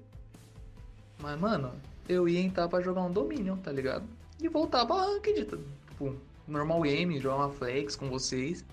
Mas, 1.18 1.40
mano, 1.40 1.72
eu 2.08 2.28
ia 2.28 2.40
entrar 2.40 2.68
pra 2.68 2.80
jogar 2.80 3.02
um 3.02 3.12
Dominion, 3.12 3.56
tá 3.56 3.72
ligado? 3.72 4.06
E 4.40 4.48
voltar 4.48 4.86
pra 4.86 4.96
Ranked, 4.96 5.58
tipo, 5.96 6.14
normal 6.46 6.82
game, 6.82 7.18
jogar 7.18 7.36
uma 7.36 7.50
flex 7.50 7.96
com 7.96 8.10
vocês. 8.10 8.64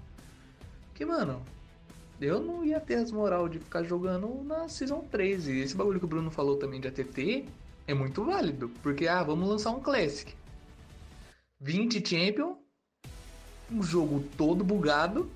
Que, 0.94 1.06
mano, 1.06 1.42
eu 2.20 2.39
não 2.39 2.63
ia 2.63 2.80
ter 2.80 2.96
as 2.96 3.12
moral 3.12 3.48
de 3.48 3.60
ficar 3.60 3.84
jogando 3.84 4.44
na 4.44 4.68
Season 4.68 5.00
3. 5.10 5.48
E 5.48 5.60
esse 5.60 5.75
bagulho 5.75 6.00
que 6.00 6.06
o 6.06 6.08
Bruno 6.08 6.30
falou 6.30 6.58
também 6.58 6.82
de 6.82 6.88
ATT, 6.88 7.46
é 7.88 7.94
muito 7.94 8.24
válido. 8.25 8.70
Porque, 8.82 9.08
ah, 9.08 9.24
vamos 9.24 9.48
lançar 9.48 9.72
um 9.72 9.80
Classic. 9.80 10.34
20 11.60 12.08
Champion, 12.08 12.58
um 13.72 13.82
jogo 13.82 14.25
todo 14.38 14.65
bugado, 14.65 15.32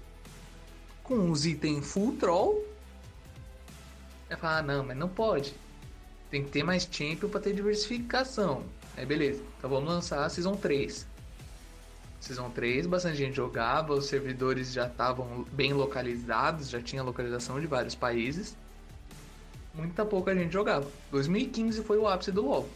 com 1.02 1.32
os 1.32 1.46
itens 1.46 1.90
full 1.90 2.18
troll. 2.18 2.66
Aí 4.30 4.36
fala, 4.36 4.58
ah, 4.58 4.62
não, 4.62 4.84
mas 4.86 4.98
não 4.98 5.08
pode. 5.08 5.56
Tem 6.30 6.44
que 6.44 6.52
ter 6.52 6.64
mais 6.64 6.86
champion 6.92 7.30
pra 7.30 7.40
ter 7.40 7.54
diversificação. 7.54 8.66
Aí 8.98 9.06
beleza, 9.06 9.42
então 9.58 9.70
vamos 9.70 9.88
lançar 9.88 10.26
a 10.26 10.30
Season 10.30 10.56
3. 10.56 11.08
Season 12.20 12.50
3, 12.50 12.88
bastante 12.88 13.18
gente 13.18 13.36
jogava, 13.36 13.94
os 13.94 14.08
servidores 14.08 14.74
já 14.74 14.88
estavam 14.88 15.46
bem 15.52 15.74
localizados, 15.74 16.70
já 16.70 16.82
tinha 16.82 17.04
localização 17.04 17.60
de 17.60 17.68
vários 17.68 17.96
países. 17.96 18.58
Muita 19.74 20.04
pouca 20.04 20.36
gente 20.36 20.52
jogava. 20.52 20.90
2015 21.12 21.84
foi 21.84 21.98
o 21.98 22.08
ápice 22.08 22.32
do 22.32 22.44
LoL. 22.44 22.68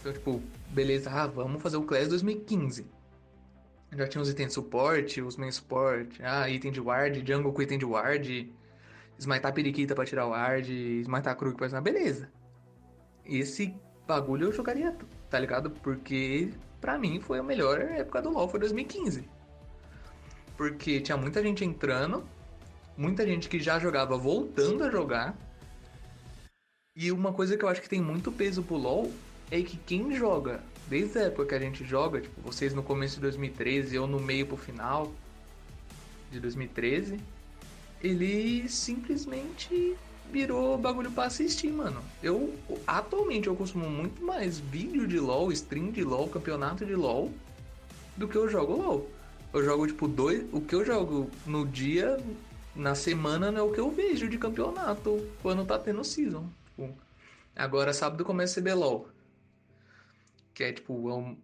Então, 0.00 0.12
tipo, 0.12 0.42
beleza, 0.68 1.10
ah, 1.10 1.26
vamos 1.26 1.60
fazer 1.60 1.76
o 1.76 1.82
Clash 1.82 2.08
2015. 2.08 2.86
Já 3.94 4.08
tinha 4.08 4.22
os 4.22 4.30
itens 4.30 4.48
de 4.48 4.54
suporte, 4.54 5.20
os 5.20 5.36
main 5.36 5.50
suporte, 5.50 6.22
ah, 6.22 6.48
item 6.48 6.72
de 6.72 6.80
ward, 6.80 7.22
jungle 7.26 7.52
com 7.52 7.62
item 7.62 7.78
de 7.78 7.84
ward, 7.84 8.52
smitar 9.18 9.52
periquita 9.52 9.94
pra 9.94 10.06
tirar 10.06 10.26
ward, 10.26 10.72
smitar 11.02 11.36
Krug 11.36 11.56
pra 11.56 11.68
tirar... 11.68 11.80
Beleza. 11.80 12.30
Esse 13.24 13.74
bagulho 14.06 14.48
eu 14.48 14.52
jogaria, 14.52 14.96
tá 15.28 15.38
ligado? 15.38 15.70
Porque 15.70 16.50
pra 16.82 16.98
mim 16.98 17.20
foi 17.20 17.38
a 17.38 17.42
melhor 17.42 17.80
época 17.80 18.20
do 18.20 18.30
LoL, 18.30 18.48
foi 18.48 18.58
2015. 18.58 19.24
Porque 20.56 21.00
tinha 21.00 21.16
muita 21.16 21.40
gente 21.40 21.64
entrando, 21.64 22.24
muita 22.96 23.24
gente 23.24 23.48
que 23.48 23.60
já 23.60 23.78
jogava 23.78 24.18
voltando 24.18 24.82
a 24.84 24.90
jogar. 24.90 25.34
E 26.96 27.10
uma 27.12 27.32
coisa 27.32 27.56
que 27.56 27.64
eu 27.64 27.68
acho 27.68 27.80
que 27.80 27.88
tem 27.88 28.02
muito 28.02 28.32
peso 28.32 28.64
pro 28.64 28.76
LoL 28.76 29.10
é 29.50 29.62
que 29.62 29.76
quem 29.76 30.14
joga, 30.14 30.60
desde 30.88 31.20
a 31.20 31.22
época 31.22 31.46
que 31.46 31.54
a 31.54 31.58
gente 31.60 31.84
joga, 31.84 32.20
tipo, 32.20 32.40
vocês 32.42 32.74
no 32.74 32.82
começo 32.82 33.14
de 33.14 33.22
2013, 33.22 33.94
eu 33.94 34.06
no 34.06 34.18
meio 34.18 34.46
pro 34.46 34.56
final 34.56 35.12
de 36.32 36.40
2013, 36.40 37.20
ele 38.02 38.68
simplesmente 38.68 39.96
virou 40.32 40.78
bagulho 40.78 41.10
pra 41.10 41.24
assistir, 41.24 41.70
mano. 41.70 42.02
Eu, 42.22 42.54
atualmente, 42.86 43.48
eu 43.48 43.54
consumo 43.54 43.88
muito 43.88 44.24
mais 44.24 44.58
vídeo 44.58 45.06
de 45.06 45.20
LoL, 45.20 45.52
stream 45.52 45.90
de 45.90 46.02
LoL, 46.02 46.28
campeonato 46.28 46.86
de 46.86 46.94
LoL, 46.94 47.30
do 48.16 48.26
que 48.26 48.36
eu 48.36 48.48
jogo 48.48 48.74
LoL. 48.74 49.10
Eu 49.52 49.62
jogo, 49.62 49.86
tipo, 49.86 50.08
dois... 50.08 50.46
O 50.50 50.62
que 50.62 50.74
eu 50.74 50.84
jogo 50.84 51.30
no 51.44 51.66
dia, 51.66 52.18
na 52.74 52.94
semana, 52.94 53.52
não 53.52 53.60
é 53.60 53.62
o 53.62 53.72
que 53.72 53.80
eu 53.80 53.90
vejo 53.90 54.26
de 54.26 54.38
campeonato 54.38 55.28
quando 55.42 55.66
tá 55.66 55.78
tendo 55.78 56.02
season. 56.02 56.48
Tipo, 56.70 56.94
agora, 57.54 57.92
sábado 57.92 58.24
começa 58.24 58.58
a 58.58 58.62
CBLOL. 58.62 59.08
Que 60.54 60.64
é, 60.64 60.72
tipo, 60.72 61.10
é 61.10 61.14
um... 61.14 61.36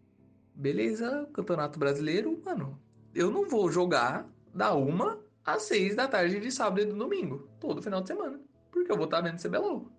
beleza, 0.54 1.28
campeonato 1.34 1.78
brasileiro, 1.78 2.40
mano. 2.42 2.78
Eu 3.14 3.30
não 3.30 3.46
vou 3.46 3.70
jogar 3.70 4.26
da 4.54 4.72
uma 4.72 5.18
às 5.44 5.62
seis 5.64 5.94
da 5.94 6.08
tarde 6.08 6.40
de 6.40 6.50
sábado 6.50 6.80
e 6.80 6.86
do 6.86 6.94
domingo, 6.94 7.46
todo 7.60 7.82
final 7.82 8.00
de 8.00 8.08
semana 8.08 8.47
porque 8.78 8.92
eu 8.92 8.96
vou 8.96 9.04
estar 9.04 9.20
vendo 9.20 9.42
CBLOL. 9.42 9.90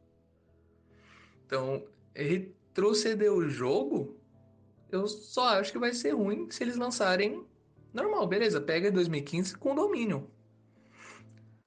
Então, 1.46 1.84
retroceder 2.16 3.32
o 3.32 3.48
jogo, 3.48 4.20
eu 4.92 5.08
só 5.08 5.60
acho 5.60 5.72
que 5.72 5.80
vai 5.80 5.94
ser 5.94 6.12
ruim 6.12 6.50
se 6.50 6.64
eles 6.64 6.76
lançarem 6.76 7.46
normal, 7.94 8.28
beleza, 8.28 8.62
pega 8.62 8.92
2015 8.92 9.58
com 9.58 9.76
domínio. 9.76 10.30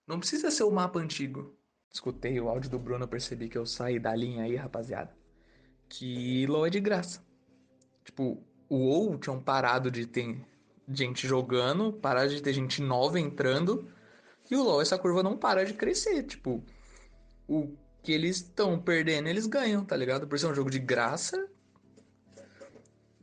Não 0.07 0.19
precisa 0.19 0.50
ser 0.50 0.64
o 0.64 0.71
mapa 0.71 0.99
antigo. 0.99 1.57
Escutei 1.92 2.40
o 2.40 2.49
áudio 2.49 2.71
do 2.71 2.78
Bruno, 2.78 3.07
percebi 3.07 3.49
que 3.49 3.59
eu 3.59 3.66
saí 3.66 3.99
da 3.99 4.14
linha 4.14 4.45
aí, 4.45 4.57
rapaziada. 4.57 5.14
Que 5.88 6.47
LoL 6.47 6.66
é 6.66 6.71
de 6.71 6.81
graça. 6.81 7.25
Tipo, 8.04 8.42
o 8.69 8.76
WoW 8.76 9.19
tinham 9.19 9.40
parado 9.40 9.90
de 9.90 10.07
ter 10.07 10.40
gente 10.88 11.26
jogando, 11.26 11.92
parado 11.92 12.31
de 12.31 12.42
ter 12.42 12.52
gente 12.52 12.81
nova 12.81 13.21
entrando. 13.21 13.88
E 14.50 14.57
o 14.57 14.62
LoL, 14.62 14.81
essa 14.81 14.99
curva 14.99 15.23
não 15.23 15.37
para 15.37 15.64
de 15.64 15.75
crescer. 15.75 16.23
Tipo, 16.25 16.64
o 17.52 17.76
que 18.02 18.12
eles 18.12 18.37
estão 18.37 18.78
perdendo, 18.78 19.28
eles 19.28 19.47
ganham, 19.47 19.85
tá 19.85 19.97
ligado? 19.97 20.26
Por 20.26 20.38
ser 20.38 20.47
um 20.47 20.54
jogo 20.54 20.71
de 20.71 20.78
graça. 20.78 21.49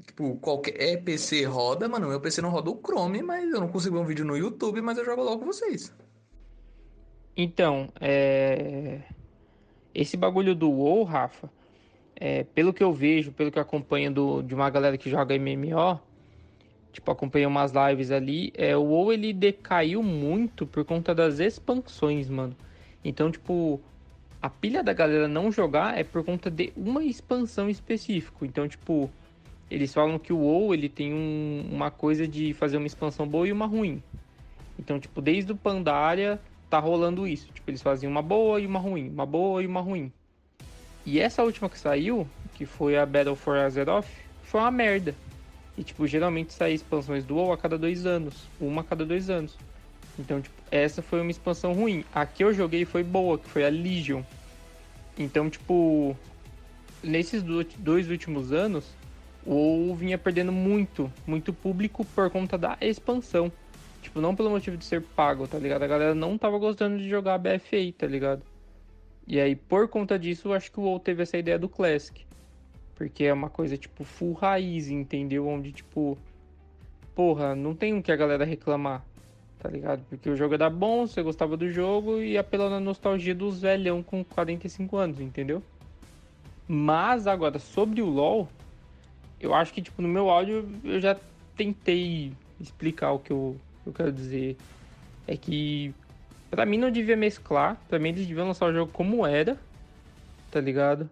Tipo, 0.05 0.35
qualquer 0.37 0.79
é 0.79 0.97
PC 0.97 1.45
roda, 1.45 1.89
mano. 1.89 2.07
Meu 2.07 2.21
PC 2.21 2.41
não 2.41 2.49
roda 2.49 2.69
o 2.69 2.79
Chrome, 2.79 3.23
mas 3.23 3.51
eu 3.51 3.59
não 3.59 3.67
consigo 3.67 3.95
ver 3.95 4.01
um 4.01 4.05
vídeo 4.05 4.25
no 4.25 4.37
YouTube, 4.37 4.81
mas 4.81 4.97
eu 4.97 5.05
jogo 5.05 5.23
logo 5.23 5.39
com 5.39 5.45
vocês. 5.47 5.93
Então, 7.35 7.89
é... 7.99 9.01
esse 9.95 10.15
bagulho 10.15 10.53
do 10.53 10.69
WoW, 10.69 11.03
Rafa, 11.03 11.49
é, 12.15 12.43
pelo 12.43 12.73
que 12.73 12.83
eu 12.83 12.93
vejo, 12.93 13.31
pelo 13.31 13.51
que 13.51 13.57
eu 13.57 13.63
acompanho 13.63 14.11
do, 14.11 14.41
de 14.41 14.53
uma 14.53 14.69
galera 14.69 14.97
que 14.97 15.09
joga 15.09 15.37
MMO, 15.37 15.99
tipo, 16.91 17.09
acompanhei 17.09 17.47
umas 17.47 17.71
lives 17.71 18.11
ali, 18.11 18.51
é, 18.55 18.75
o 18.75 18.83
WoW 18.83 19.13
ele 19.13 19.33
decaiu 19.33 20.03
muito 20.03 20.67
por 20.67 20.83
conta 20.83 21.15
das 21.15 21.39
expansões, 21.39 22.29
mano. 22.29 22.55
Então, 23.03 23.31
tipo, 23.31 23.79
a 24.41 24.49
pilha 24.49 24.81
da 24.81 24.93
galera 24.93 25.27
não 25.27 25.51
jogar 25.51 25.97
é 25.97 26.03
por 26.03 26.23
conta 26.23 26.49
de 26.49 26.71
uma 26.75 27.03
expansão 27.03 27.69
específica. 27.69 28.45
Então, 28.45 28.67
tipo, 28.67 29.09
eles 29.69 29.93
falam 29.93 30.17
que 30.17 30.31
o 30.31 30.37
WoW 30.37 30.73
ele 30.73 30.87
tem 30.87 31.13
um, 31.13 31.67
uma 31.71 31.91
coisa 31.91 32.27
de 32.27 32.53
fazer 32.53 32.77
uma 32.77 32.87
expansão 32.87 33.27
boa 33.27 33.47
e 33.47 33.51
uma 33.51 33.65
ruim. 33.65 34.01
Então, 34.77 34.99
tipo, 34.99 35.21
desde 35.21 35.51
o 35.51 35.57
Pandaria 35.57 36.39
tá 36.69 36.79
rolando 36.79 37.27
isso. 37.27 37.51
Tipo, 37.51 37.69
eles 37.69 37.81
fazem 37.81 38.09
uma 38.09 38.21
boa 38.21 38.61
e 38.61 38.65
uma 38.65 38.79
ruim, 38.79 39.09
uma 39.09 39.25
boa 39.25 39.61
e 39.61 39.67
uma 39.67 39.81
ruim. 39.81 40.11
E 41.05 41.19
essa 41.19 41.43
última 41.43 41.69
que 41.69 41.77
saiu, 41.77 42.27
que 42.55 42.65
foi 42.65 42.97
a 42.97 43.05
Battle 43.05 43.35
for 43.35 43.57
Azeroth, 43.57 44.07
foi 44.43 44.61
uma 44.61 44.71
merda. 44.71 45.13
E, 45.77 45.83
tipo, 45.83 46.07
geralmente 46.07 46.53
saem 46.53 46.75
expansões 46.75 47.25
do 47.25 47.35
WoW 47.35 47.51
a 47.51 47.57
cada 47.57 47.77
dois 47.77 48.05
anos. 48.05 48.47
Uma 48.59 48.81
a 48.81 48.83
cada 48.83 49.05
dois 49.05 49.29
anos. 49.29 49.57
Então, 50.19 50.41
tipo, 50.41 50.61
essa 50.69 51.01
foi 51.01 51.21
uma 51.21 51.31
expansão 51.31 51.73
ruim. 51.73 52.03
A 52.13 52.25
que 52.25 52.43
eu 52.43 52.53
joguei 52.53 52.83
foi 52.83 53.03
boa, 53.03 53.37
que 53.37 53.49
foi 53.49 53.65
a 53.65 53.69
Legion. 53.69 54.21
Então, 55.17 55.49
tipo, 55.49 56.15
nesses 57.01 57.41
dois 57.41 58.09
últimos 58.09 58.51
anos, 58.51 58.85
o 59.45 59.53
WoW 59.53 59.95
vinha 59.95 60.17
perdendo 60.17 60.51
muito, 60.51 61.11
muito 61.25 61.53
público 61.53 62.03
por 62.03 62.29
conta 62.29 62.57
da 62.57 62.77
expansão. 62.81 63.49
Tipo, 64.01 64.19
não 64.19 64.35
pelo 64.35 64.49
motivo 64.49 64.75
de 64.75 64.85
ser 64.85 65.01
pago, 65.01 65.47
tá 65.47 65.57
ligado? 65.57 65.83
A 65.83 65.87
galera 65.87 66.15
não 66.15 66.37
tava 66.37 66.57
gostando 66.57 66.97
de 66.97 67.09
jogar 67.09 67.37
BFA, 67.37 67.93
tá 67.97 68.05
ligado? 68.05 68.43
E 69.25 69.39
aí, 69.39 69.55
por 69.55 69.87
conta 69.87 70.19
disso, 70.19 70.49
eu 70.49 70.53
acho 70.53 70.71
que 70.71 70.79
o 70.79 70.83
WoW 70.83 70.99
teve 70.99 71.23
essa 71.23 71.37
ideia 71.37 71.57
do 71.57 71.69
Classic. 71.69 72.25
Porque 72.95 73.23
é 73.23 73.33
uma 73.33 73.49
coisa, 73.49 73.77
tipo, 73.77 74.03
full 74.03 74.33
raiz, 74.33 74.89
entendeu? 74.89 75.47
Onde, 75.47 75.71
tipo, 75.71 76.17
porra, 77.15 77.55
não 77.55 77.73
tem 77.75 77.97
o 77.97 78.01
que 78.03 78.11
a 78.11 78.15
galera 78.15 78.43
reclamar 78.43 79.05
tá 79.59 79.69
ligado? 79.69 80.03
Porque 80.09 80.29
o 80.29 80.35
jogo 80.35 80.53
era 80.53 80.69
bom, 80.69 81.05
você 81.05 81.21
gostava 81.21 81.57
do 81.57 81.69
jogo 81.69 82.19
e 82.19 82.37
apelou 82.37 82.69
na 82.69 82.79
nostalgia 82.79 83.35
dos 83.35 83.61
velhão 83.61 84.01
com 84.01 84.23
45 84.23 84.97
anos, 84.97 85.19
entendeu? 85.19 85.61
Mas 86.67 87.27
agora, 87.27 87.59
sobre 87.59 88.01
o 88.01 88.05
LoL, 88.05 88.47
eu 89.39 89.53
acho 89.53 89.73
que, 89.73 89.81
tipo, 89.81 90.01
no 90.01 90.07
meu 90.07 90.29
áudio 90.29 90.69
eu 90.83 90.99
já 90.99 91.15
tentei 91.57 92.31
explicar 92.59 93.11
o 93.11 93.19
que 93.19 93.31
eu, 93.31 93.55
eu 93.85 93.91
quero 93.91 94.11
dizer. 94.11 94.55
É 95.27 95.35
que, 95.35 95.93
pra 96.49 96.65
mim 96.65 96.77
não 96.77 96.89
devia 96.89 97.17
mesclar, 97.17 97.77
pra 97.87 97.99
mim 97.99 98.09
eles 98.09 98.27
deviam 98.27 98.47
lançar 98.47 98.67
o 98.67 98.73
jogo 98.73 98.91
como 98.91 99.25
era, 99.25 99.57
tá 100.51 100.59
ligado? 100.59 101.09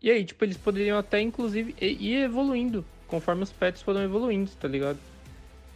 E 0.00 0.10
aí, 0.10 0.24
tipo, 0.24 0.44
eles 0.44 0.56
poderiam 0.56 0.98
até, 0.98 1.20
inclusive, 1.20 1.74
ir 1.80 2.24
evoluindo, 2.24 2.84
conforme 3.06 3.42
os 3.42 3.52
pets 3.52 3.82
foram 3.82 4.02
evoluindo, 4.02 4.50
tá 4.60 4.66
ligado? 4.66 4.98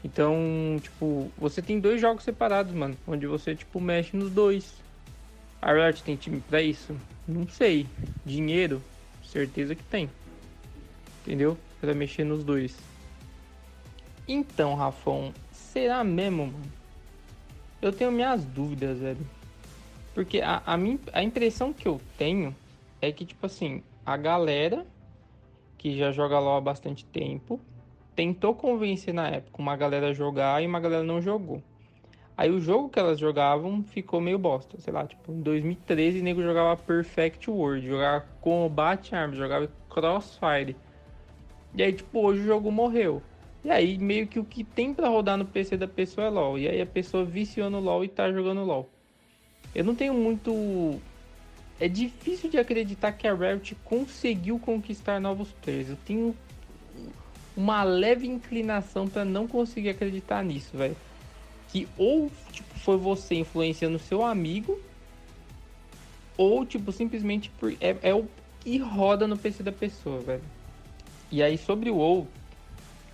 Então, 0.05 0.79
tipo, 0.81 1.31
você 1.37 1.61
tem 1.61 1.81
dois 1.81 2.01
jogos 2.01 2.23
separados, 2.23 2.73
mano, 2.73 2.97
onde 3.07 3.27
você, 3.27 3.55
tipo, 3.55 3.81
mexe 3.81 4.17
nos 4.17 4.31
dois. 4.31 4.75
A 5.61 5.73
Riot 5.73 6.03
tem 6.03 6.17
time 6.17 6.41
pra 6.41 6.63
isso? 6.63 6.97
Não 7.27 7.49
sei. 7.49 7.87
Dinheiro? 8.25 8.83
Certeza 9.25 9.75
que 9.75 9.83
tem. 9.83 10.09
Entendeu? 11.23 11.59
Pra 11.81 11.93
mexer 11.93 12.25
nos 12.25 12.45
dois. 12.45 12.77
Então, 14.29 14.75
Rafão, 14.75 15.33
será 15.51 16.05
mesmo, 16.05 16.47
mano? 16.47 16.73
Eu 17.81 17.93
tenho 17.93 18.13
minhas 18.13 18.45
dúvidas, 18.45 18.99
velho. 18.99 19.27
Porque 20.15 20.41
a, 20.41 20.63
a, 20.65 20.77
minha, 20.77 20.99
a 21.13 21.23
impressão 21.23 21.73
que 21.73 21.87
eu 21.87 22.01
tenho 22.17 22.55
é 23.01 23.13
que, 23.13 23.25
tipo 23.25 23.45
assim, 23.45 23.83
a 24.05 24.17
galera 24.17 24.87
que 25.77 25.97
já 25.97 26.11
joga 26.11 26.39
LOL 26.39 26.57
há 26.57 26.61
bastante 26.61 27.05
tempo 27.05 27.61
tentou 28.17 28.55
convencer 28.55 29.13
na 29.13 29.29
época 29.29 29.61
uma 29.61 29.77
galera 29.77 30.09
a 30.09 30.13
jogar 30.15 30.63
e 30.63 30.67
uma 30.67 30.81
galera 30.81 31.05
não 31.05 31.21
jogou. 31.21 31.63
Aí 32.37 32.51
o 32.51 32.61
jogo 32.61 32.89
que 32.89 32.99
elas 32.99 33.19
jogavam 33.19 33.83
ficou 33.83 34.21
meio 34.21 34.39
bosta. 34.39 34.79
Sei 34.81 34.93
lá, 34.93 35.07
tipo, 35.07 35.31
em 35.33 35.41
2013 35.41 36.21
o 36.21 36.23
nego 36.23 36.43
jogava 36.43 36.77
Perfect 36.77 37.51
World, 37.51 37.87
jogava 37.87 38.27
Combat 38.41 39.15
Arms, 39.15 39.37
jogava 39.37 39.71
Crossfire. 39.89 40.77
E 41.75 41.83
aí, 41.83 41.93
tipo, 41.93 42.21
hoje 42.21 42.41
o 42.41 42.45
jogo 42.45 42.73
morreu. 42.73 43.23
E 43.63 43.71
aí, 43.71 43.99
meio 43.99 44.27
que 44.27 44.39
o 44.39 44.45
que 44.45 44.65
tem 44.65 44.95
para 44.95 45.09
rodar 45.09 45.37
no 45.37 45.45
PC 45.45 45.77
da 45.77 45.89
pessoa 45.89 46.27
é 46.27 46.31
LoL. 46.31 46.59
E 46.59 46.69
aí 46.69 46.81
a 46.81 46.87
pessoa 46.87 47.25
viciou 47.25 47.69
no 47.69 47.81
LoL 47.81 48.05
e 48.05 48.09
tá 48.09 48.31
jogando 48.33 48.65
LoL. 48.65 48.89
Eu 49.75 49.85
não 49.85 49.95
tenho 49.95 50.15
muito. 50.15 51.01
É 51.79 51.89
difícil 51.89 52.49
de 52.49 52.59
acreditar 52.59 53.13
que 53.13 53.29
a 53.29 53.35
Riot 53.35 53.75
conseguiu 53.85 54.59
conquistar 54.59 55.21
novos 55.21 55.53
players. 55.53 55.91
Eu 55.91 55.99
tenho 56.07 56.35
uma 57.57 57.83
leve 57.83 58.27
inclinação 58.27 59.09
para 59.09 59.25
não 59.25 59.47
conseguir 59.49 59.89
acreditar 59.89 60.45
nisso, 60.45 60.77
velho. 60.77 60.97
que 61.69 61.89
ou 61.97 62.31
tipo, 62.53 62.79
foi 62.79 62.97
você 62.97 63.37
influenciando 63.37 63.99
seu 63.99 64.25
amigo, 64.25 64.79
ou 66.37 66.67
tipo, 66.67 66.93
simplesmente 66.93 67.51
é, 67.81 67.97
é 68.03 68.15
o 68.15 68.29
que 68.61 68.77
roda 68.79 69.27
no 69.27 69.39
PC 69.39 69.63
da 69.63 69.73
pessoa, 69.73 70.21
velho. 70.21 70.43
E 71.31 71.43
aí 71.43 71.57
sobre 71.57 71.91
o 71.91 71.97
WoW, 71.97 72.29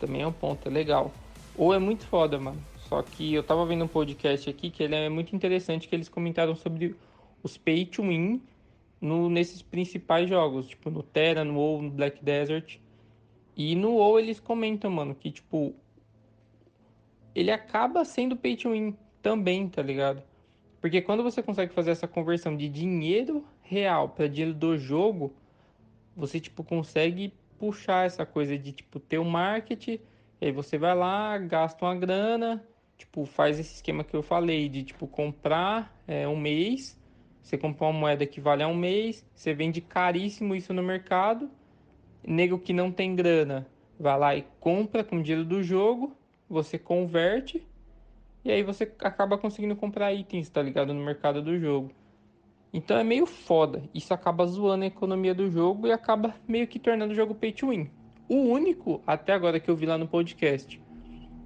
também 0.00 0.22
é 0.22 0.26
um 0.26 0.32
ponto 0.32 0.68
legal. 0.68 1.12
Ou 1.56 1.72
é 1.72 1.78
muito 1.78 2.06
foda, 2.06 2.38
mano. 2.38 2.60
Só 2.88 3.00
que 3.02 3.32
eu 3.32 3.42
tava 3.42 3.64
vendo 3.64 3.84
um 3.84 3.88
podcast 3.88 4.50
aqui 4.50 4.70
que 4.70 4.82
ele 4.82 4.94
é 4.94 5.08
muito 5.08 5.34
interessante, 5.34 5.88
que 5.88 5.94
eles 5.94 6.08
comentaram 6.08 6.54
sobre 6.56 6.96
os 7.42 7.56
pay 7.56 7.86
to 7.86 8.02
win 8.02 8.42
no, 9.00 9.30
nesses 9.30 9.62
principais 9.62 10.28
jogos, 10.28 10.68
tipo 10.68 10.90
no 10.90 11.02
Terra, 11.02 11.44
no 11.44 11.54
WoW, 11.54 11.82
no 11.82 11.90
Black 11.90 12.22
Desert. 12.24 12.78
E 13.56 13.74
no 13.74 13.96
WoW 13.96 14.18
eles 14.18 14.40
comentam, 14.40 14.90
mano, 14.90 15.14
que 15.14 15.30
tipo 15.30 15.74
ele 17.34 17.50
acaba 17.50 18.04
sendo 18.04 18.36
pay 18.36 18.56
to 18.56 18.70
win 18.70 18.96
também, 19.22 19.68
tá 19.68 19.82
ligado? 19.82 20.22
Porque 20.80 21.00
quando 21.00 21.22
você 21.22 21.42
consegue 21.42 21.72
fazer 21.72 21.92
essa 21.92 22.08
conversão 22.08 22.56
de 22.56 22.68
dinheiro 22.68 23.44
real 23.62 24.08
para 24.08 24.26
dinheiro 24.26 24.52
do 24.52 24.76
jogo, 24.76 25.32
você 26.14 26.40
tipo 26.40 26.64
consegue 26.64 27.32
puxar 27.58 28.06
essa 28.06 28.26
coisa 28.26 28.58
de 28.58 28.72
tipo 28.72 28.98
ter 28.98 29.18
o 29.18 29.24
marketing, 29.24 30.00
aí 30.40 30.50
você 30.50 30.76
vai 30.76 30.94
lá, 30.94 31.38
gasta 31.38 31.84
uma 31.84 31.94
grana, 31.94 32.66
tipo 32.98 33.24
faz 33.24 33.58
esse 33.58 33.76
esquema 33.76 34.02
que 34.02 34.14
eu 34.14 34.22
falei 34.22 34.68
de 34.68 34.82
tipo 34.82 35.06
comprar 35.06 35.96
é, 36.06 36.26
um 36.26 36.36
mês, 36.36 37.00
você 37.40 37.56
compra 37.56 37.86
uma 37.86 37.92
moeda 37.92 38.26
que 38.26 38.40
vale 38.40 38.62
a 38.62 38.68
um 38.68 38.74
mês, 38.74 39.24
você 39.34 39.54
vende 39.54 39.80
caríssimo 39.80 40.54
isso 40.54 40.74
no 40.74 40.82
mercado, 40.82 41.48
nego 42.24 42.58
que 42.58 42.72
não 42.72 42.90
tem 42.90 43.14
grana 43.14 43.66
vai 43.98 44.18
lá 44.18 44.36
e 44.36 44.44
compra 44.58 45.04
com 45.04 45.22
dinheiro 45.22 45.44
do 45.44 45.62
jogo, 45.62 46.12
você 46.48 46.78
converte 46.78 47.64
e 48.44 48.50
aí 48.50 48.62
você 48.62 48.90
acaba 48.98 49.38
conseguindo 49.38 49.76
comprar 49.76 50.12
itens, 50.12 50.50
tá 50.50 50.60
ligado, 50.60 50.92
no 50.92 51.04
mercado 51.04 51.40
do 51.40 51.58
jogo. 51.58 51.92
Então 52.72 52.96
é 52.96 53.04
meio 53.04 53.26
foda. 53.26 53.82
Isso 53.94 54.12
acaba 54.12 54.46
zoando 54.46 54.84
a 54.84 54.88
economia 54.88 55.34
do 55.34 55.48
jogo 55.50 55.86
e 55.86 55.92
acaba 55.92 56.34
meio 56.48 56.66
que 56.66 56.78
tornando 56.78 57.12
o 57.12 57.16
jogo 57.16 57.34
pay 57.34 57.52
to 57.52 57.68
win. 57.68 57.88
O 58.28 58.36
único, 58.36 59.00
até 59.06 59.32
agora 59.32 59.60
que 59.60 59.70
eu 59.70 59.76
vi 59.76 59.86
lá 59.86 59.96
no 59.96 60.08
podcast, 60.08 60.80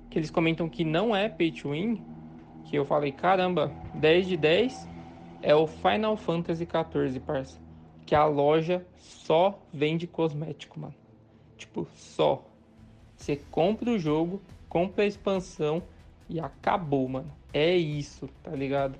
que 0.08 0.18
eles 0.18 0.30
comentam 0.30 0.68
que 0.68 0.84
não 0.84 1.14
é 1.14 1.28
pay 1.28 1.52
to 1.52 1.72
win, 1.72 2.02
que 2.64 2.76
eu 2.76 2.84
falei, 2.84 3.12
caramba, 3.12 3.72
10 3.94 4.28
de 4.28 4.36
10, 4.36 4.88
é 5.42 5.54
o 5.54 5.66
Final 5.66 6.16
Fantasy 6.16 6.64
XIV, 6.64 7.20
parça. 7.20 7.65
Que 8.06 8.14
a 8.14 8.24
loja 8.24 8.86
só 8.96 9.58
vende 9.72 10.06
cosmético, 10.06 10.80
mano. 10.80 10.94
Tipo, 11.58 11.86
só. 11.94 12.46
Você 13.16 13.36
compra 13.50 13.90
o 13.90 13.98
jogo, 13.98 14.40
compra 14.68 15.04
a 15.04 15.06
expansão 15.06 15.82
e 16.28 16.40
acabou, 16.40 17.08
mano. 17.08 17.30
É 17.52 17.74
isso, 17.76 18.28
tá 18.42 18.52
ligado? 18.52 18.98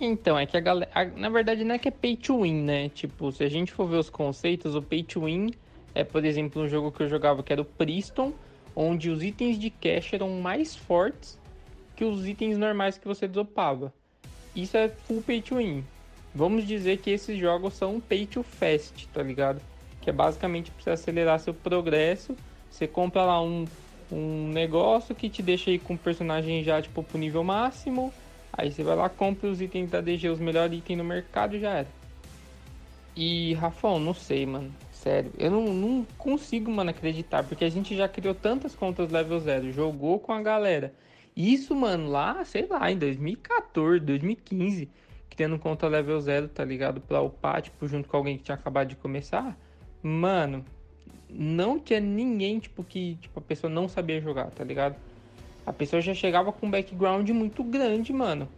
Então, 0.00 0.38
é 0.38 0.46
que 0.46 0.56
a 0.56 0.60
galera. 0.60 0.90
Na 1.16 1.28
verdade, 1.28 1.64
não 1.64 1.74
é 1.74 1.78
que 1.78 1.88
é 1.88 1.90
pay 1.90 2.16
to 2.16 2.42
win, 2.42 2.62
né? 2.62 2.88
Tipo, 2.90 3.32
se 3.32 3.42
a 3.42 3.48
gente 3.48 3.72
for 3.72 3.86
ver 3.88 3.96
os 3.96 4.10
conceitos, 4.10 4.74
o 4.74 4.82
pay 4.82 5.02
to 5.02 5.24
win 5.24 5.50
é, 5.94 6.04
por 6.04 6.24
exemplo, 6.24 6.62
um 6.62 6.68
jogo 6.68 6.90
que 6.90 7.02
eu 7.02 7.08
jogava 7.08 7.42
que 7.42 7.52
era 7.52 7.60
o 7.60 7.64
Priston, 7.64 8.32
onde 8.74 9.10
os 9.10 9.22
itens 9.22 9.58
de 9.58 9.70
cash 9.70 10.12
eram 10.14 10.40
mais 10.40 10.74
fortes 10.74 11.38
que 11.94 12.04
os 12.04 12.26
itens 12.26 12.56
normais 12.56 12.96
que 12.96 13.06
você 13.06 13.28
dropava. 13.28 13.92
Isso 14.56 14.76
é 14.76 14.88
full 14.88 15.22
pay 15.22 15.42
to 15.42 15.56
win. 15.56 15.84
Vamos 16.34 16.66
dizer 16.66 16.98
que 16.98 17.10
esses 17.10 17.38
jogos 17.38 17.74
são 17.74 18.00
pay 18.00 18.26
to 18.26 18.42
fast, 18.42 19.08
tá 19.08 19.22
ligado? 19.22 19.60
Que 20.00 20.10
é 20.10 20.12
basicamente 20.12 20.70
para 20.70 20.82
você 20.82 20.90
acelerar 20.90 21.38
seu 21.38 21.52
progresso. 21.52 22.36
Você 22.70 22.86
compra 22.86 23.24
lá 23.24 23.42
um, 23.42 23.66
um 24.10 24.48
negócio 24.48 25.14
que 25.14 25.28
te 25.28 25.42
deixa 25.42 25.70
aí 25.70 25.78
com 25.78 25.94
o 25.94 25.98
personagem 25.98 26.64
já 26.64 26.80
tipo 26.80 27.02
pro 27.02 27.18
nível 27.18 27.44
máximo 27.44 28.12
Aí 28.52 28.70
você 28.70 28.82
vai 28.82 28.94
lá, 28.94 29.08
compra 29.08 29.48
os 29.48 29.62
itens 29.62 29.90
da 29.90 30.00
DG, 30.00 30.28
os 30.28 30.38
melhores 30.38 30.78
itens 30.78 30.98
no 30.98 31.04
mercado 31.04 31.58
já 31.58 31.70
era. 31.70 31.88
E, 33.16 33.54
Rafão, 33.54 33.98
não 33.98 34.12
sei, 34.12 34.44
mano. 34.44 34.70
Sério, 34.90 35.32
eu 35.38 35.50
não, 35.50 35.72
não 35.72 36.06
consigo, 36.18 36.70
mano, 36.70 36.90
acreditar. 36.90 37.42
Porque 37.44 37.64
a 37.64 37.70
gente 37.70 37.96
já 37.96 38.06
criou 38.06 38.34
tantas 38.34 38.74
contas 38.74 39.10
level 39.10 39.40
0, 39.40 39.72
jogou 39.72 40.18
com 40.18 40.32
a 40.32 40.42
galera. 40.42 40.94
Isso, 41.34 41.74
mano, 41.74 42.10
lá, 42.10 42.44
sei 42.44 42.66
lá, 42.66 42.90
em 42.90 42.98
2014, 42.98 44.00
2015, 44.00 44.88
criando 45.34 45.58
conta 45.58 45.88
level 45.88 46.20
0, 46.20 46.48
tá 46.48 46.64
ligado? 46.64 47.00
Pra 47.00 47.20
upar, 47.20 47.62
tipo, 47.62 47.86
junto 47.86 48.08
com 48.08 48.16
alguém 48.16 48.38
que 48.38 48.44
tinha 48.44 48.54
acabado 48.54 48.88
de 48.88 48.96
começar. 48.96 49.56
Mano, 50.02 50.64
não 51.28 51.78
tinha 51.78 52.00
ninguém, 52.00 52.58
tipo, 52.58 52.84
que 52.84 53.16
tipo, 53.16 53.38
a 53.38 53.42
pessoa 53.42 53.72
não 53.72 53.88
sabia 53.88 54.20
jogar, 54.20 54.50
tá 54.50 54.64
ligado? 54.64 54.96
a 55.64 55.72
pessoa 55.72 56.02
já 56.02 56.14
chegava 56.14 56.52
com 56.52 56.66
um 56.66 56.70
background 56.70 57.28
muito 57.30 57.62
grande, 57.62 58.12
mano. 58.12 58.48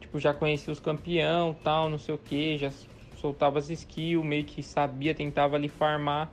Tipo, 0.00 0.18
já 0.18 0.34
conhecia 0.34 0.72
os 0.72 0.80
campeão, 0.80 1.54
tal, 1.62 1.88
não 1.88 1.98
sei 1.98 2.14
o 2.14 2.18
que, 2.18 2.58
já 2.58 2.72
soltava 3.16 3.58
as 3.58 3.70
skills, 3.70 4.24
meio 4.24 4.44
que 4.44 4.62
sabia, 4.62 5.14
tentava 5.14 5.56
ali 5.56 5.68
farmar. 5.68 6.30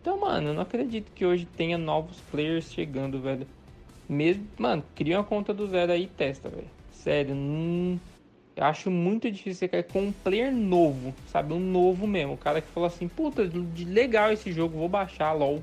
Então, 0.00 0.20
mano, 0.20 0.48
eu 0.48 0.54
não 0.54 0.62
acredito 0.62 1.10
que 1.12 1.24
hoje 1.24 1.46
tenha 1.46 1.78
novos 1.78 2.20
players 2.30 2.70
chegando, 2.70 3.20
velho. 3.20 3.46
Mesmo, 4.08 4.46
mano, 4.58 4.84
cria 4.94 5.18
uma 5.18 5.24
conta 5.24 5.52
do 5.52 5.66
zero 5.66 5.92
aí 5.92 6.04
e 6.04 6.08
testa, 6.08 6.48
velho. 6.48 6.70
Sério, 6.92 7.34
não. 7.34 7.98
Eu 8.56 8.64
acho 8.64 8.90
muito 8.90 9.30
difícil 9.30 9.54
você 9.54 9.68
cair 9.68 9.84
com 9.84 10.00
um 10.00 10.12
player 10.12 10.50
novo, 10.50 11.14
sabe? 11.30 11.52
Um 11.52 11.60
novo 11.60 12.06
mesmo. 12.06 12.32
O 12.32 12.38
cara 12.38 12.62
que 12.62 12.68
falou 12.68 12.86
assim, 12.86 13.06
puta, 13.06 13.42
legal 13.78 14.32
esse 14.32 14.50
jogo, 14.50 14.78
vou 14.78 14.88
baixar, 14.88 15.32
LOL. 15.32 15.62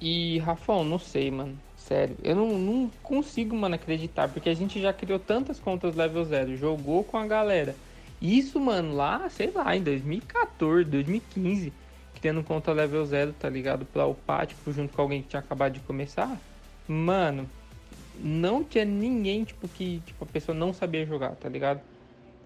E, 0.00 0.38
Rafão, 0.38 0.84
não 0.84 1.00
sei, 1.00 1.32
mano. 1.32 1.58
Sério, 1.76 2.16
eu 2.22 2.34
não, 2.34 2.56
não 2.56 2.90
consigo, 3.02 3.54
mano, 3.54 3.74
acreditar, 3.74 4.28
porque 4.28 4.48
a 4.48 4.54
gente 4.54 4.80
já 4.80 4.90
criou 4.90 5.18
tantas 5.18 5.58
contas 5.58 5.94
level 5.94 6.24
0, 6.24 6.56
jogou 6.56 7.04
com 7.04 7.18
a 7.18 7.26
galera. 7.26 7.76
Isso, 8.22 8.58
mano, 8.58 8.94
lá, 8.94 9.28
sei 9.28 9.50
lá, 9.50 9.76
em 9.76 9.82
2014, 9.82 10.88
2015, 10.88 11.72
criando 12.14 12.42
conta 12.42 12.72
level 12.72 13.04
0, 13.04 13.34
tá 13.38 13.50
ligado? 13.50 13.84
Pra 13.84 14.06
upar, 14.06 14.46
tipo, 14.46 14.72
junto 14.72 14.94
com 14.94 15.02
alguém 15.02 15.20
que 15.20 15.28
tinha 15.28 15.40
acabado 15.40 15.74
de 15.74 15.80
começar. 15.80 16.40
Mano, 16.88 17.50
não 18.16 18.64
tinha 18.64 18.84
ninguém, 18.84 19.44
tipo, 19.44 19.68
que 19.68 20.00
tipo, 20.02 20.24
a 20.24 20.26
pessoa 20.26 20.54
não 20.56 20.72
sabia 20.72 21.04
jogar, 21.06 21.36
tá 21.36 21.48
ligado? 21.48 21.82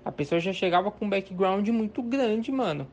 A 0.05 0.13
pessoa 0.13 0.41
já 0.41 0.53
chegava 0.53 0.91
com 0.91 1.07
um 1.07 1.11
background 1.11 1.69
muito 1.69 2.03
grande, 2.03 2.53
mano. 2.53 2.91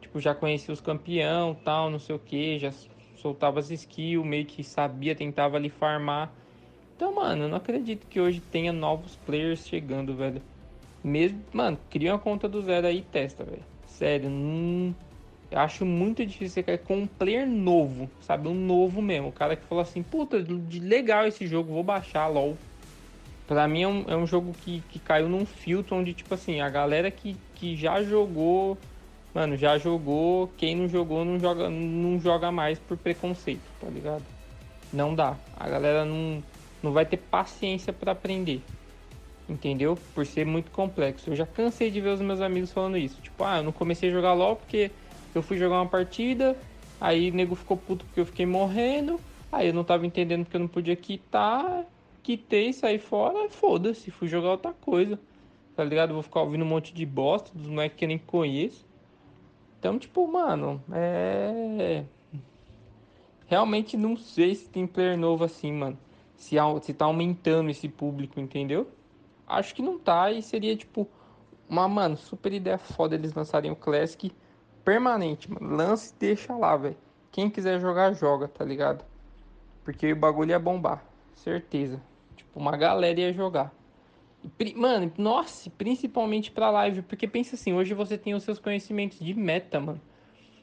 Tipo, 0.00 0.20
já 0.20 0.34
conhecia 0.34 0.72
os 0.74 0.80
campeão, 0.80 1.54
tal, 1.54 1.90
não 1.90 1.98
sei 1.98 2.14
o 2.16 2.18
que, 2.20 2.58
já 2.58 2.70
soltava 3.14 3.60
as 3.60 3.70
skills, 3.70 4.26
meio 4.26 4.46
que 4.46 4.62
sabia, 4.64 5.14
tentava 5.14 5.56
ali 5.56 5.70
farmar. 5.70 6.34
Então, 6.96 7.14
mano, 7.14 7.44
eu 7.44 7.48
não 7.48 7.56
acredito 7.58 8.06
que 8.08 8.20
hoje 8.20 8.40
tenha 8.40 8.72
novos 8.72 9.16
players 9.16 9.66
chegando, 9.66 10.16
velho. 10.16 10.42
Mesmo, 11.02 11.44
mano, 11.52 11.78
cria 11.90 12.12
uma 12.12 12.18
conta 12.18 12.48
do 12.48 12.62
zero 12.62 12.86
aí 12.86 12.98
e 12.98 13.02
testa, 13.02 13.44
velho. 13.44 13.64
Sério, 13.86 14.30
não. 14.30 14.96
Eu 15.50 15.60
acho 15.60 15.84
muito 15.86 16.24
difícil 16.24 16.50
você 16.50 16.62
cair 16.62 16.78
com 16.78 16.98
um 16.98 17.06
player 17.06 17.46
novo, 17.46 18.10
sabe? 18.20 18.48
Um 18.48 18.54
novo 18.54 19.00
mesmo. 19.00 19.28
O 19.28 19.32
cara 19.32 19.56
que 19.56 19.64
falou 19.64 19.82
assim, 19.82 20.02
puta, 20.02 20.44
legal 20.80 21.26
esse 21.26 21.46
jogo, 21.46 21.72
vou 21.72 21.82
baixar, 21.82 22.26
LOL. 22.26 22.56
Pra 23.46 23.66
mim 23.66 23.82
é 23.82 23.88
um, 23.88 24.04
é 24.08 24.16
um 24.16 24.26
jogo 24.26 24.54
que, 24.62 24.82
que 24.90 24.98
caiu 24.98 25.28
num 25.28 25.46
filtro 25.46 25.96
onde, 25.96 26.12
tipo 26.12 26.34
assim, 26.34 26.60
a 26.60 26.68
galera 26.68 27.10
que, 27.10 27.34
que 27.54 27.74
já 27.74 28.02
jogou 28.02 28.76
Mano, 29.34 29.56
já 29.56 29.76
jogou, 29.78 30.50
quem 30.56 30.74
não 30.74 30.88
jogou 30.88 31.24
não 31.24 31.38
joga, 31.38 31.68
não 31.68 32.18
joga 32.18 32.50
mais 32.50 32.78
por 32.78 32.96
preconceito, 32.96 33.62
tá 33.80 33.86
ligado? 33.88 34.24
Não 34.92 35.14
dá. 35.14 35.36
A 35.56 35.68
galera 35.68 36.04
não, 36.04 36.42
não 36.82 36.92
vai 36.92 37.04
ter 37.04 37.18
paciência 37.18 37.92
para 37.92 38.12
aprender. 38.12 38.62
Entendeu? 39.48 39.98
Por 40.14 40.26
ser 40.26 40.44
muito 40.44 40.70
complexo. 40.70 41.30
Eu 41.30 41.36
já 41.36 41.46
cansei 41.46 41.90
de 41.90 42.00
ver 42.00 42.10
os 42.10 42.20
meus 42.20 42.40
amigos 42.40 42.72
falando 42.72 42.96
isso. 42.96 43.20
Tipo, 43.20 43.44
ah, 43.44 43.58
eu 43.58 43.62
não 43.62 43.72
comecei 43.72 44.08
a 44.08 44.12
jogar 44.12 44.32
LOL 44.32 44.56
porque 44.56 44.90
eu 45.38 45.42
fui 45.42 45.56
jogar 45.56 45.76
uma 45.76 45.88
partida, 45.88 46.56
aí 47.00 47.30
o 47.30 47.34
nego 47.34 47.54
ficou 47.54 47.76
puto 47.76 48.04
porque 48.04 48.20
eu 48.20 48.26
fiquei 48.26 48.44
morrendo, 48.44 49.20
aí 49.50 49.68
eu 49.68 49.74
não 49.74 49.84
tava 49.84 50.06
entendendo 50.06 50.44
porque 50.44 50.56
eu 50.56 50.60
não 50.60 50.68
podia 50.68 50.96
quitar, 50.96 51.84
quitei, 52.22 52.72
saí 52.72 52.98
fora, 52.98 53.48
foda-se, 53.48 54.10
fui 54.10 54.28
jogar 54.28 54.50
outra 54.50 54.72
coisa. 54.72 55.18
Tá 55.74 55.84
ligado? 55.84 56.12
Vou 56.12 56.22
ficar 56.22 56.40
ouvindo 56.40 56.64
um 56.64 56.68
monte 56.68 56.92
de 56.92 57.06
bosta 57.06 57.56
dos 57.56 57.68
moleques 57.68 57.96
que 57.96 58.04
eu 58.04 58.08
nem 58.08 58.18
conheço. 58.18 58.84
Então, 59.78 59.96
tipo, 59.96 60.26
mano, 60.26 60.82
é. 60.92 62.04
Realmente 63.46 63.96
não 63.96 64.16
sei 64.16 64.56
se 64.56 64.68
tem 64.68 64.86
player 64.86 65.16
novo 65.16 65.44
assim, 65.44 65.72
mano. 65.72 65.96
Se, 66.36 66.56
se 66.82 66.92
tá 66.92 67.04
aumentando 67.04 67.70
esse 67.70 67.88
público, 67.88 68.40
entendeu? 68.40 68.88
Acho 69.46 69.72
que 69.74 69.80
não 69.80 69.98
tá 69.98 70.32
e 70.32 70.42
seria, 70.42 70.76
tipo, 70.76 71.08
uma, 71.68 71.86
mano, 71.86 72.16
super 72.16 72.52
ideia 72.52 72.76
foda 72.76 73.14
eles 73.14 73.32
lançarem 73.32 73.70
o 73.70 73.76
Classic 73.76 74.32
permanente, 74.88 75.52
mano. 75.52 75.76
Lance 75.76 76.14
e 76.14 76.18
deixa 76.18 76.56
lá, 76.56 76.74
velho. 76.74 76.96
Quem 77.30 77.50
quiser 77.50 77.78
jogar, 77.78 78.14
joga, 78.14 78.48
tá 78.48 78.64
ligado? 78.64 79.04
Porque 79.84 80.10
o 80.14 80.16
bagulho 80.16 80.52
ia 80.52 80.58
bombar, 80.58 81.04
certeza. 81.34 82.00
Tipo, 82.34 82.58
uma 82.58 82.74
galera 82.74 83.20
ia 83.20 83.30
jogar. 83.30 83.70
Mano, 84.74 85.12
nossa, 85.18 85.68
principalmente 85.68 86.50
pra 86.50 86.70
live, 86.70 87.02
porque 87.02 87.28
pensa 87.28 87.54
assim, 87.54 87.74
hoje 87.74 87.92
você 87.92 88.16
tem 88.16 88.32
os 88.32 88.42
seus 88.42 88.58
conhecimentos 88.58 89.18
de 89.18 89.34
meta, 89.34 89.78
mano. 89.78 90.00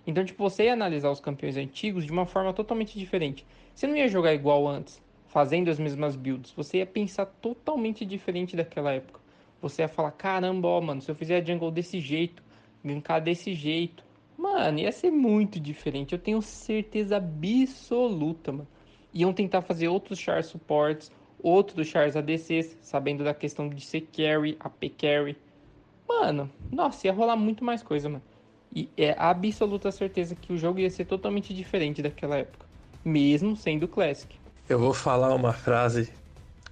Então, 0.08 0.26
tipo, 0.26 0.42
você 0.42 0.64
ia 0.64 0.74
analisar 0.74 1.12
os 1.12 1.20
campeões 1.20 1.56
antigos 1.56 2.04
de 2.04 2.12
uma 2.12 2.26
forma 2.26 2.52
totalmente 2.52 2.98
diferente. 2.98 3.46
Você 3.76 3.86
não 3.86 3.96
ia 3.96 4.08
jogar 4.08 4.34
igual 4.34 4.68
antes. 4.68 5.00
fazendo 5.28 5.70
as 5.70 5.78
mesmas 5.78 6.16
builds, 6.16 6.52
você 6.52 6.78
ia 6.78 6.86
pensar 6.86 7.26
totalmente 7.26 8.06
diferente 8.06 8.56
daquela 8.56 8.92
época. 8.94 9.20
Você 9.62 9.84
ia 9.84 9.88
falar, 9.88 10.12
caramba, 10.12 10.68
ó, 10.68 10.82
mano, 10.82 11.02
se 11.02 11.12
eu 11.12 11.16
fizer 11.16 11.42
a 11.42 11.46
jungle 11.46 11.70
desse 11.70 12.00
jeito, 12.00 12.42
gankar 12.84 13.22
desse 13.22 13.54
jeito, 13.54 14.06
mano, 14.38 14.80
ia 14.80 14.92
ser 14.92 15.12
muito 15.12 15.60
diferente. 15.60 16.14
Eu 16.14 16.20
tenho 16.20 16.42
certeza 16.42 17.18
absoluta, 17.18 18.52
mano. 18.52 18.68
Iam 19.14 19.34
tentar 19.34 19.62
fazer 19.62 19.88
outros 19.88 20.20
char 20.20 20.44
supports, 20.44 21.12
outros 21.42 21.88
chars 21.88 22.16
ADCs, 22.16 22.78
sabendo 22.82 23.24
da 23.24 23.34
questão 23.34 23.70
de 23.70 23.86
ser 23.86 24.02
carry, 24.02 24.58
AP 24.60 24.90
carry. 24.98 25.38
Mano, 26.08 26.50
nossa, 26.72 27.08
ia 27.08 27.14
rolar 27.14 27.36
muito 27.36 27.64
mais 27.64 27.82
coisa, 27.82 28.10
mano. 28.10 28.24
E 28.76 28.90
é 28.98 29.16
absoluta 29.18 29.92
certeza 29.92 30.36
que 30.36 30.52
o 30.52 30.58
jogo 30.58 30.80
ia 30.80 30.90
ser 30.90 31.06
totalmente 31.06 31.54
diferente 31.54 32.02
daquela 32.02 32.38
época, 32.38 32.66
mesmo 33.04 33.56
sendo 33.56 33.88
Classic. 33.88 34.36
Eu 34.68 34.80
vou 34.80 34.94
falar 34.94 35.34
uma 35.34 35.54
frase 35.54 36.12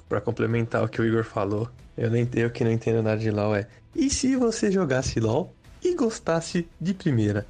para 0.10 0.20
complementar 0.20 0.84
o 0.84 0.90
que 0.90 1.02
o 1.02 1.06
Igor 1.06 1.24
falou. 1.24 1.70
Eu, 1.98 2.10
nem, 2.10 2.28
eu 2.36 2.50
que 2.50 2.64
não 2.64 2.72
entendo 2.72 3.02
nada 3.02 3.18
de 3.18 3.32
LoL 3.32 3.56
é. 3.56 3.68
E 3.96 4.10
se 4.10 4.36
você 4.36 4.72
jogasse 4.72 5.20
LoL 5.20 5.54
e 5.84 5.96
gostasse 5.96 6.68
de 6.80 6.94
primeira? 6.94 7.46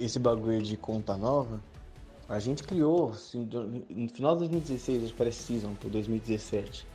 Esse 0.00 0.18
bagulho 0.18 0.62
de 0.62 0.78
conta 0.78 1.14
nova, 1.14 1.60
a 2.26 2.38
gente 2.38 2.62
criou 2.62 3.10
assim, 3.10 3.46
no 3.90 4.08
final 4.08 4.32
de 4.32 4.48
2016, 4.48 5.02
acho 5.04 5.12
que 5.12 5.18
parece 5.18 5.42
Season, 5.42 5.74
por 5.74 5.90
2017, 5.90 6.86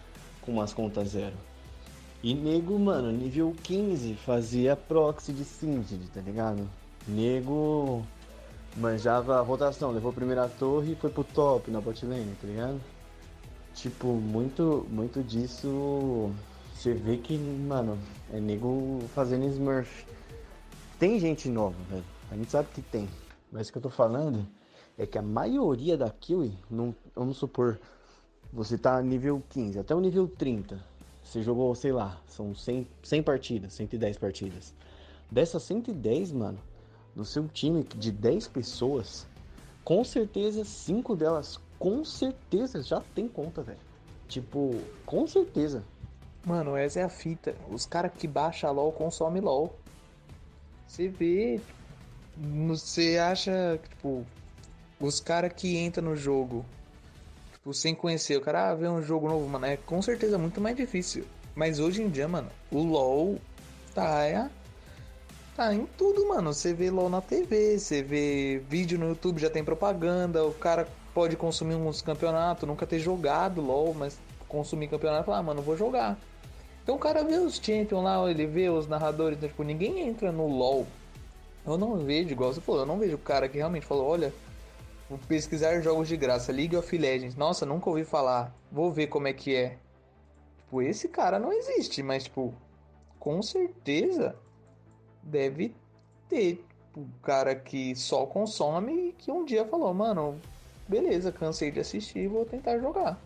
com 0.41 0.53
umas 0.53 0.73
contas 0.73 1.09
zero. 1.09 1.35
E 2.23 2.33
nego, 2.33 2.79
mano, 2.79 3.11
nível 3.11 3.53
15 3.61 4.15
fazia 4.15 4.75
proxy 4.75 5.33
de 5.33 5.45
Singed, 5.45 6.09
tá 6.11 6.19
ligado? 6.21 6.67
Nego 7.07 8.03
manjava 8.75 9.37
a 9.37 9.41
rotação, 9.41 9.91
levou 9.91 10.09
a 10.09 10.13
primeira 10.13 10.49
torre 10.49 10.93
e 10.93 10.95
foi 10.95 11.11
pro 11.11 11.23
top 11.23 11.69
na 11.69 11.79
botlane, 11.79 12.35
tá 12.41 12.47
ligado? 12.47 12.81
Tipo, 13.75 14.07
muito, 14.07 14.87
muito 14.89 15.21
disso 15.21 16.31
você 16.73 16.93
vê 16.93 17.17
que, 17.17 17.37
mano, 17.37 17.99
é 18.33 18.39
nego 18.39 18.99
fazendo 19.13 19.45
Smurf. 19.45 20.07
Tem 20.97 21.19
gente 21.19 21.49
nova, 21.49 21.75
velho. 21.87 22.14
A 22.35 22.37
gente 22.37 22.51
sabe 22.51 22.69
que 22.73 22.81
tem. 22.81 23.09
Mas 23.51 23.69
o 23.69 23.71
que 23.71 23.77
eu 23.77 23.81
tô 23.81 23.89
falando 23.89 24.45
é 24.97 25.07
que 25.07 25.17
a 25.17 25.21
maioria 25.21 25.97
da 25.97 26.09
Kiwi, 26.09 26.57
não, 26.69 26.93
vamos 27.15 27.37
supor, 27.37 27.79
você 28.51 28.77
tá 28.77 29.01
nível 29.01 29.41
15 29.49 29.79
até 29.79 29.95
o 29.95 29.99
nível 29.99 30.27
30 30.27 30.95
você 31.25 31.41
jogou, 31.41 31.73
sei 31.73 31.91
lá, 31.91 32.21
são 32.27 32.53
100, 32.53 32.87
100 33.01 33.23
partidas, 33.23 33.73
110 33.73 34.17
partidas. 34.17 34.73
Dessas 35.29 35.63
110, 35.63 36.31
mano, 36.31 36.59
do 37.15 37.25
seu 37.25 37.47
time 37.47 37.83
de 37.83 38.11
10 38.11 38.47
pessoas, 38.49 39.25
com 39.83 40.03
certeza 40.03 40.63
5 40.63 41.15
delas, 41.15 41.59
com 41.79 42.05
certeza 42.05 42.83
já 42.83 43.01
tem 43.15 43.27
conta, 43.27 43.63
velho. 43.63 43.79
Tipo, 44.27 44.79
com 45.03 45.25
certeza. 45.25 45.83
Mano, 46.45 46.77
essa 46.77 46.99
é 46.99 47.03
a 47.03 47.09
fita. 47.09 47.55
Os 47.71 47.87
caras 47.87 48.11
que 48.13 48.27
baixa 48.27 48.69
LOL 48.69 48.91
consomem 48.91 49.41
LOL. 49.41 49.75
Você 50.87 51.07
vê. 51.07 51.59
Você 52.37 53.17
acha, 53.17 53.79
tipo, 53.89 54.25
os 54.99 55.19
caras 55.19 55.53
que 55.53 55.77
entram 55.77 56.09
no 56.09 56.15
jogo 56.15 56.65
Tipo, 57.65 57.73
sem 57.73 57.95
conhecer. 57.95 58.37
O 58.37 58.41
cara 58.41 58.69
ah, 58.69 58.75
vê 58.75 58.87
um 58.87 59.01
jogo 59.01 59.27
novo, 59.27 59.49
mano, 59.49 59.65
é 59.65 59.75
com 59.75 59.99
certeza 59.99 60.37
muito 60.37 60.61
mais 60.61 60.75
difícil. 60.75 61.25
Mas 61.55 61.79
hoje 61.79 62.03
em 62.03 62.09
dia, 62.09 62.27
mano, 62.27 62.47
o 62.71 62.83
LoL 62.83 63.39
tá, 63.91 64.23
é, 64.23 64.47
tá 65.55 65.73
em 65.73 65.87
tudo, 65.97 66.27
mano. 66.27 66.53
Você 66.53 66.75
vê 66.75 66.91
LoL 66.91 67.09
na 67.09 67.21
TV, 67.21 67.79
você 67.79 68.03
vê 68.03 68.61
vídeo 68.69 68.99
no 68.99 69.07
YouTube, 69.07 69.41
já 69.41 69.49
tem 69.49 69.63
propaganda. 69.63 70.45
O 70.45 70.53
cara 70.53 70.87
pode 71.11 71.35
consumir 71.35 71.73
uns 71.73 72.03
campeonatos, 72.03 72.67
nunca 72.67 72.85
ter 72.85 72.99
jogado 72.99 73.61
LoL, 73.61 73.95
mas 73.95 74.19
consumir 74.47 74.87
campeonato 74.87 75.23
e 75.23 75.25
falar, 75.25 75.39
ah, 75.39 75.43
mano, 75.43 75.63
vou 75.63 75.75
jogar. 75.75 76.19
Então 76.83 76.95
o 76.95 76.99
cara 76.99 77.23
vê 77.23 77.37
os 77.37 77.55
champions 77.55 78.03
lá, 78.03 78.29
ele 78.29 78.45
vê 78.45 78.69
os 78.69 78.87
narradores, 78.87 79.39
então, 79.39 79.49
tipo, 79.49 79.63
ninguém 79.63 80.07
entra 80.07 80.31
no 80.31 80.45
LoL. 80.45 80.85
Eu 81.65 81.77
não 81.77 81.97
vejo, 81.97 82.29
igual 82.29 82.53
você 82.53 82.61
falou, 82.61 82.81
eu 82.81 82.85
não 82.85 82.99
vejo 82.99 83.15
o 83.15 83.19
cara 83.19 83.49
que 83.49 83.57
realmente 83.57 83.85
falou, 83.85 84.07
olha, 84.07 84.31
Vou 85.07 85.19
pesquisar 85.19 85.79
jogos 85.81 86.07
de 86.07 86.17
graça, 86.17 86.51
League 86.51 86.75
of 86.75 86.97
Legends. 86.97 87.35
Nossa, 87.35 87.65
nunca 87.65 87.89
ouvi 87.89 88.03
falar. 88.03 88.51
Vou 88.71 88.91
ver 88.91 89.07
como 89.07 89.27
é 89.27 89.33
que 89.33 89.55
é. 89.55 89.77
Tipo, 90.57 90.81
esse 90.81 91.07
cara 91.07 91.37
não 91.37 91.53
existe, 91.53 92.01
mas 92.01 92.23
tipo, 92.23 92.53
com 93.19 93.39
certeza 93.41 94.35
deve 95.21 95.75
ter 96.27 96.53
o 96.95 97.01
tipo, 97.01 97.19
cara 97.21 97.55
que 97.55 97.95
só 97.95 98.25
consome 98.25 99.09
e 99.09 99.11
que 99.13 99.31
um 99.31 99.45
dia 99.45 99.63
falou, 99.65 99.93
mano, 99.93 100.39
beleza, 100.87 101.31
cansei 101.31 101.69
de 101.69 101.81
assistir, 101.81 102.27
vou 102.27 102.43
tentar 102.43 102.79
jogar. 102.79 103.19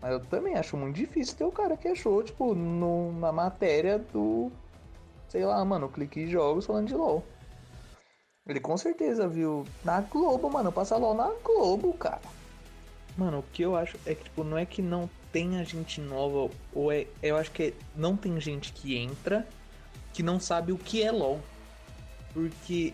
Mas 0.00 0.12
eu 0.12 0.20
também 0.20 0.54
acho 0.54 0.74
muito 0.74 0.96
difícil 0.96 1.36
ter 1.36 1.44
o 1.44 1.52
cara 1.52 1.76
que 1.76 1.88
achou, 1.88 2.22
tipo, 2.22 2.54
no, 2.54 3.12
na 3.12 3.30
matéria 3.30 3.98
do. 3.98 4.50
Sei 5.28 5.44
lá, 5.44 5.64
mano, 5.64 5.88
clique 5.88 6.28
jogos 6.28 6.66
falando 6.66 6.88
de 6.88 6.94
LOL. 6.94 7.24
Ele 8.46 8.60
com 8.60 8.76
certeza 8.76 9.26
viu 9.26 9.66
na 9.84 10.00
Globo, 10.00 10.48
mano. 10.50 10.70
Passa 10.70 10.96
LOL 10.96 11.14
na 11.14 11.30
Globo, 11.42 11.92
cara. 11.94 12.20
Mano, 13.16 13.38
o 13.38 13.44
que 13.52 13.62
eu 13.62 13.74
acho 13.74 13.96
é 14.06 14.14
que, 14.14 14.24
tipo, 14.24 14.44
não 14.44 14.56
é 14.56 14.64
que 14.64 14.80
não 14.80 15.10
tenha 15.32 15.64
gente 15.64 16.00
nova, 16.00 16.50
ou 16.72 16.92
é. 16.92 17.06
Eu 17.22 17.36
acho 17.36 17.50
que 17.50 17.74
não 17.94 18.16
tem 18.16 18.40
gente 18.40 18.72
que 18.72 18.96
entra 18.96 19.46
que 20.12 20.22
não 20.22 20.38
sabe 20.38 20.72
o 20.72 20.78
que 20.78 21.02
é 21.02 21.10
LOL. 21.10 21.40
Porque 22.32 22.92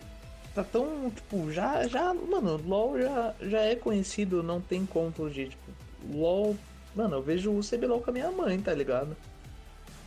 tá 0.55 0.63
tão, 0.63 1.11
tipo, 1.11 1.51
já, 1.51 1.87
já, 1.87 2.13
mano, 2.13 2.57
LOL 2.65 2.99
já, 2.99 3.33
já 3.41 3.61
é 3.61 3.75
conhecido, 3.75 4.41
não 4.41 4.61
tem 4.61 4.85
como 4.85 5.11
fugir, 5.11 5.49
tipo, 5.49 5.71
LOL, 6.11 6.55
mano, 6.95 7.15
eu 7.15 7.21
vejo 7.21 7.51
o 7.51 7.61
CBLOL 7.61 8.01
com 8.01 8.09
a 8.09 8.13
minha 8.13 8.31
mãe, 8.31 8.59
tá 8.61 8.73
ligado? 8.73 9.15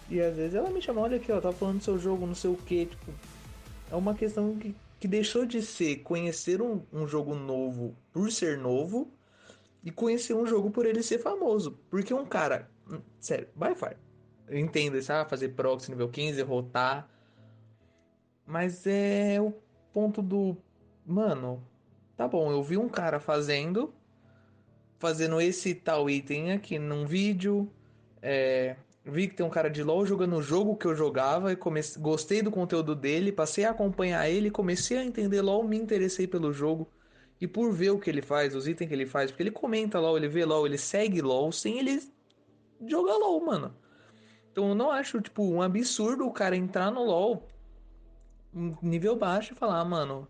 E 0.09 0.21
às 0.21 0.37
vezes 0.37 0.55
ela 0.55 0.71
me 0.71 0.81
chama, 0.81 1.01
olha 1.01 1.17
aqui, 1.17 1.33
ó, 1.33 1.41
tá 1.41 1.53
falando 1.53 1.79
do 1.79 1.85
seu 1.85 1.99
jogo, 1.99 2.27
não 2.27 2.35
sei 2.35 2.51
o 2.51 2.57
que, 2.57 2.87
tipo, 2.87 3.13
é 3.91 3.97
uma 3.97 4.15
questão 4.15 4.57
que 4.57 4.75
que 4.99 5.07
deixou 5.07 5.45
de 5.45 5.63
ser 5.63 5.97
conhecer 5.97 6.63
um, 6.63 6.83
um 6.93 7.07
jogo 7.07 7.35
novo 7.35 7.95
por 8.13 8.31
ser 8.33 8.57
novo 8.57 9.13
e 9.85 9.91
conhecer 9.91 10.35
um 10.35 10.47
jogo 10.47 10.71
por 10.71 10.87
ele 10.87 11.03
ser 11.03 11.19
famoso. 11.19 11.79
Porque 11.91 12.13
um 12.13 12.25
cara. 12.25 12.69
Hum, 12.91 13.01
sério, 13.21 13.49
vai, 13.55 13.75
vai. 13.75 13.97
Eu 14.49 14.59
entendo, 14.59 15.01
sabe? 15.03 15.29
Fazer 15.29 15.51
proxy 15.51 15.91
nível 15.91 16.09
15, 16.09 16.43
rotar. 16.43 17.09
Mas 18.47 18.87
é 18.87 19.41
o 19.41 19.53
ponto 19.93 20.23
do. 20.23 20.57
Mano, 21.05 21.63
tá 22.17 22.27
bom, 22.27 22.51
eu 22.51 22.63
vi 22.63 22.77
um 22.77 22.89
cara 22.89 23.21
fazendo. 23.21 23.93
Fazendo 24.99 25.41
esse 25.41 25.75
tal 25.75 26.09
item 26.09 26.53
aqui 26.53 26.79
num 26.79 27.07
vídeo. 27.07 27.71
É, 28.23 28.77
vi 29.07 29.29
que 29.29 29.37
tem 29.37 29.47
um 29.47 29.51
cara 29.51 29.71
de 29.71 29.83
LoL 29.83 30.05
jogando 30.05 30.37
o 30.37 30.43
jogo 30.43 30.77
que 30.77 30.87
eu 30.87 30.95
jogava 30.95 31.53
e 31.53 31.57
comecei, 31.57 32.03
gostei 32.03 32.43
do 32.43 32.51
conteúdo 32.51 32.95
dele, 32.95 33.31
passei 33.31 33.65
a 33.65 33.71
acompanhar 33.71 34.29
ele, 34.29 34.51
comecei 34.51 34.99
a 34.99 35.05
entender 35.05 35.41
LoL, 35.41 35.63
me 35.63 35.79
interessei 35.79 36.27
pelo 36.27 36.53
jogo 36.53 36.89
e 37.41 37.47
por 37.47 37.73
ver 37.73 37.91
o 37.91 37.99
que 37.99 38.11
ele 38.11 38.21
faz, 38.21 38.55
os 38.55 38.67
itens 38.67 38.89
que 38.89 38.95
ele 38.95 39.07
faz, 39.07 39.31
porque 39.31 39.45
ele 39.45 39.53
comenta 39.53 40.01
LoL, 40.01 40.17
ele 40.17 40.29
vê 40.29 40.45
LoL, 40.45 40.67
ele 40.67 40.77
segue 40.77 41.23
LoL 41.23 41.53
sem 41.53 41.79
ele 41.79 42.03
jogar 42.85 43.17
LoL, 43.17 43.45
mano. 43.45 43.75
Então 44.51 44.71
eu 44.71 44.75
não 44.75 44.91
acho, 44.91 45.21
tipo, 45.21 45.45
um 45.45 45.63
absurdo 45.63 46.27
o 46.27 46.33
cara 46.33 46.57
entrar 46.57 46.91
no 46.91 47.05
LoL 47.05 47.47
nível 48.83 49.15
baixo 49.15 49.53
e 49.53 49.57
falar, 49.57 49.81
ah, 49.81 49.85
mano, 49.85 50.27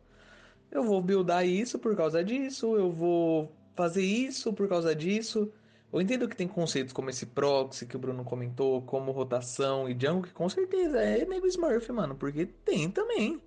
eu 0.71 0.83
vou 0.83 1.01
buildar 1.01 1.47
isso 1.47 1.79
por 1.79 1.97
causa 1.97 2.23
disso, 2.23 2.77
eu 2.77 2.91
vou 2.91 3.53
fazer 3.75 4.03
isso 4.03 4.53
por 4.53 4.69
causa 4.69 4.95
disso. 4.95 5.51
Eu 5.92 6.01
entendo 6.01 6.29
que 6.29 6.37
tem 6.37 6.49
conceitos 6.49 6.92
como 6.92 7.11
esse 7.11 7.27
proxy 7.27 7.87
que 7.87 7.96
o 7.96 7.99
Bruno 7.99 8.25
comentou, 8.25 8.83
como 8.83 9.12
rotação 9.12 9.88
e 9.88 9.92
jungle, 9.92 10.22
que 10.22 10.33
com 10.33 10.49
certeza 10.49 10.99
é 10.99 11.25
nego 11.25 11.46
Smurf, 11.46 11.90
mano, 11.92 12.14
porque 12.14 12.46
tem 12.64 12.90
também. 12.90 13.40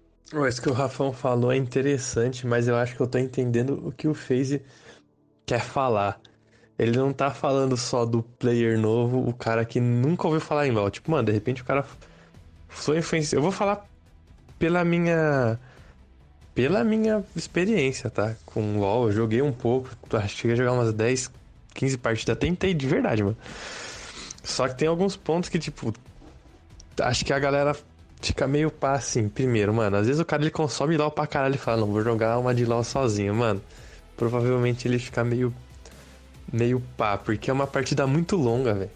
Isso 0.48 0.62
que 0.62 0.70
o 0.70 0.74
Rafão 0.74 1.12
falou 1.12 1.52
é 1.52 1.58
interessante, 1.58 2.46
mas 2.46 2.68
eu 2.68 2.76
acho 2.76 2.96
que 2.96 3.02
eu 3.02 3.08
tô 3.08 3.18
entendendo 3.18 3.88
o 3.88 3.92
que 3.92 4.08
o 4.08 4.14
FaZe 4.14 4.62
quer 5.46 5.62
falar. 5.62 6.22
Ele 6.78 6.98
não 6.98 7.12
tá 7.12 7.32
falando 7.32 7.76
só 7.76 8.06
do 8.06 8.24
player 8.24 8.80
novo, 8.80 9.28
o 9.28 9.34
cara 9.34 9.66
que 9.66 9.80
nunca 9.82 10.28
ouviu 10.28 10.40
falar 10.40 10.68
em 10.68 10.72
LoL. 10.72 10.90
Tipo, 10.90 11.12
mano, 11.12 11.26
de 11.26 11.32
repente 11.32 11.62
o 11.62 11.66
cara 11.66 11.86
foi 12.68 13.00
influenciado. 13.00 13.38
Eu 13.38 13.42
vou 13.42 13.52
falar 13.52 13.86
pela 14.58 14.86
minha 14.86 15.60
pela 16.54 16.84
minha 16.84 17.24
experiência, 17.36 18.10
tá? 18.10 18.36
Com 18.46 18.80
LoL, 18.80 19.08
eu 19.08 19.12
joguei 19.12 19.42
um 19.42 19.52
pouco, 19.52 19.90
cheguei 20.28 20.54
a 20.54 20.58
jogar 20.58 20.74
umas 20.74 20.94
10, 20.94 21.32
15 21.80 21.98
partidas, 21.98 22.38
tentei 22.38 22.74
de 22.74 22.86
verdade, 22.86 23.24
mano. 23.24 23.38
Só 24.44 24.68
que 24.68 24.78
tem 24.78 24.88
alguns 24.88 25.16
pontos 25.16 25.50
que, 25.50 25.58
tipo, 25.58 25.94
acho 27.00 27.24
que 27.24 27.32
a 27.32 27.40
galera 27.40 27.74
fica 28.22 28.46
meio 28.46 28.70
pá 28.70 28.94
assim. 28.94 29.30
Primeiro, 29.30 29.74
mano, 29.74 29.96
às 29.96 30.06
vezes 30.06 30.20
o 30.20 30.26
cara 30.26 30.44
ele 30.44 30.52
consome 30.52 30.98
LOL 30.98 31.10
pra 31.10 31.26
caralho 31.26 31.56
e 31.56 31.58
fala, 31.58 31.78
não, 31.78 31.88
vou 31.88 32.04
jogar 32.04 32.38
uma 32.38 32.54
de 32.54 32.66
LOL 32.66 32.84
sozinho, 32.84 33.34
mano. 33.34 33.62
Provavelmente 34.18 34.90
ele 34.90 35.00
fica 35.00 35.24
meio. 35.24 35.54
meio 36.52 36.84
pá, 36.98 37.18
porque 37.18 37.50
é 37.50 37.54
uma 37.54 37.66
partida 37.66 38.06
muito 38.06 38.36
longa, 38.36 38.74
velho. 38.74 38.92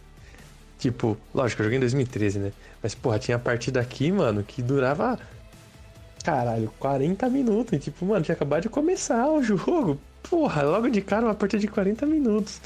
Tipo, 0.77 1.17
lógico, 1.33 1.61
eu 1.61 1.65
joguei 1.65 1.77
em 1.77 1.81
2013, 1.81 2.39
né? 2.39 2.51
Mas, 2.81 2.93
porra, 2.93 3.17
tinha 3.17 3.39
partida 3.39 3.79
aqui, 3.79 4.11
mano, 4.11 4.43
que 4.43 4.61
durava. 4.61 5.17
Caralho, 6.21 6.69
40 6.77 7.29
minutos. 7.29 7.71
E, 7.71 7.79
tipo, 7.79 8.05
mano, 8.05 8.25
tinha 8.25 8.35
acabado 8.35 8.63
de 8.63 8.69
começar 8.69 9.25
o 9.29 9.39
jogo. 9.41 9.97
Porra, 10.29 10.63
logo 10.63 10.89
de 10.89 11.01
cara 11.01 11.25
uma 11.25 11.35
partida 11.35 11.59
de 11.59 11.67
40 11.67 12.05
minutos. 12.05 12.61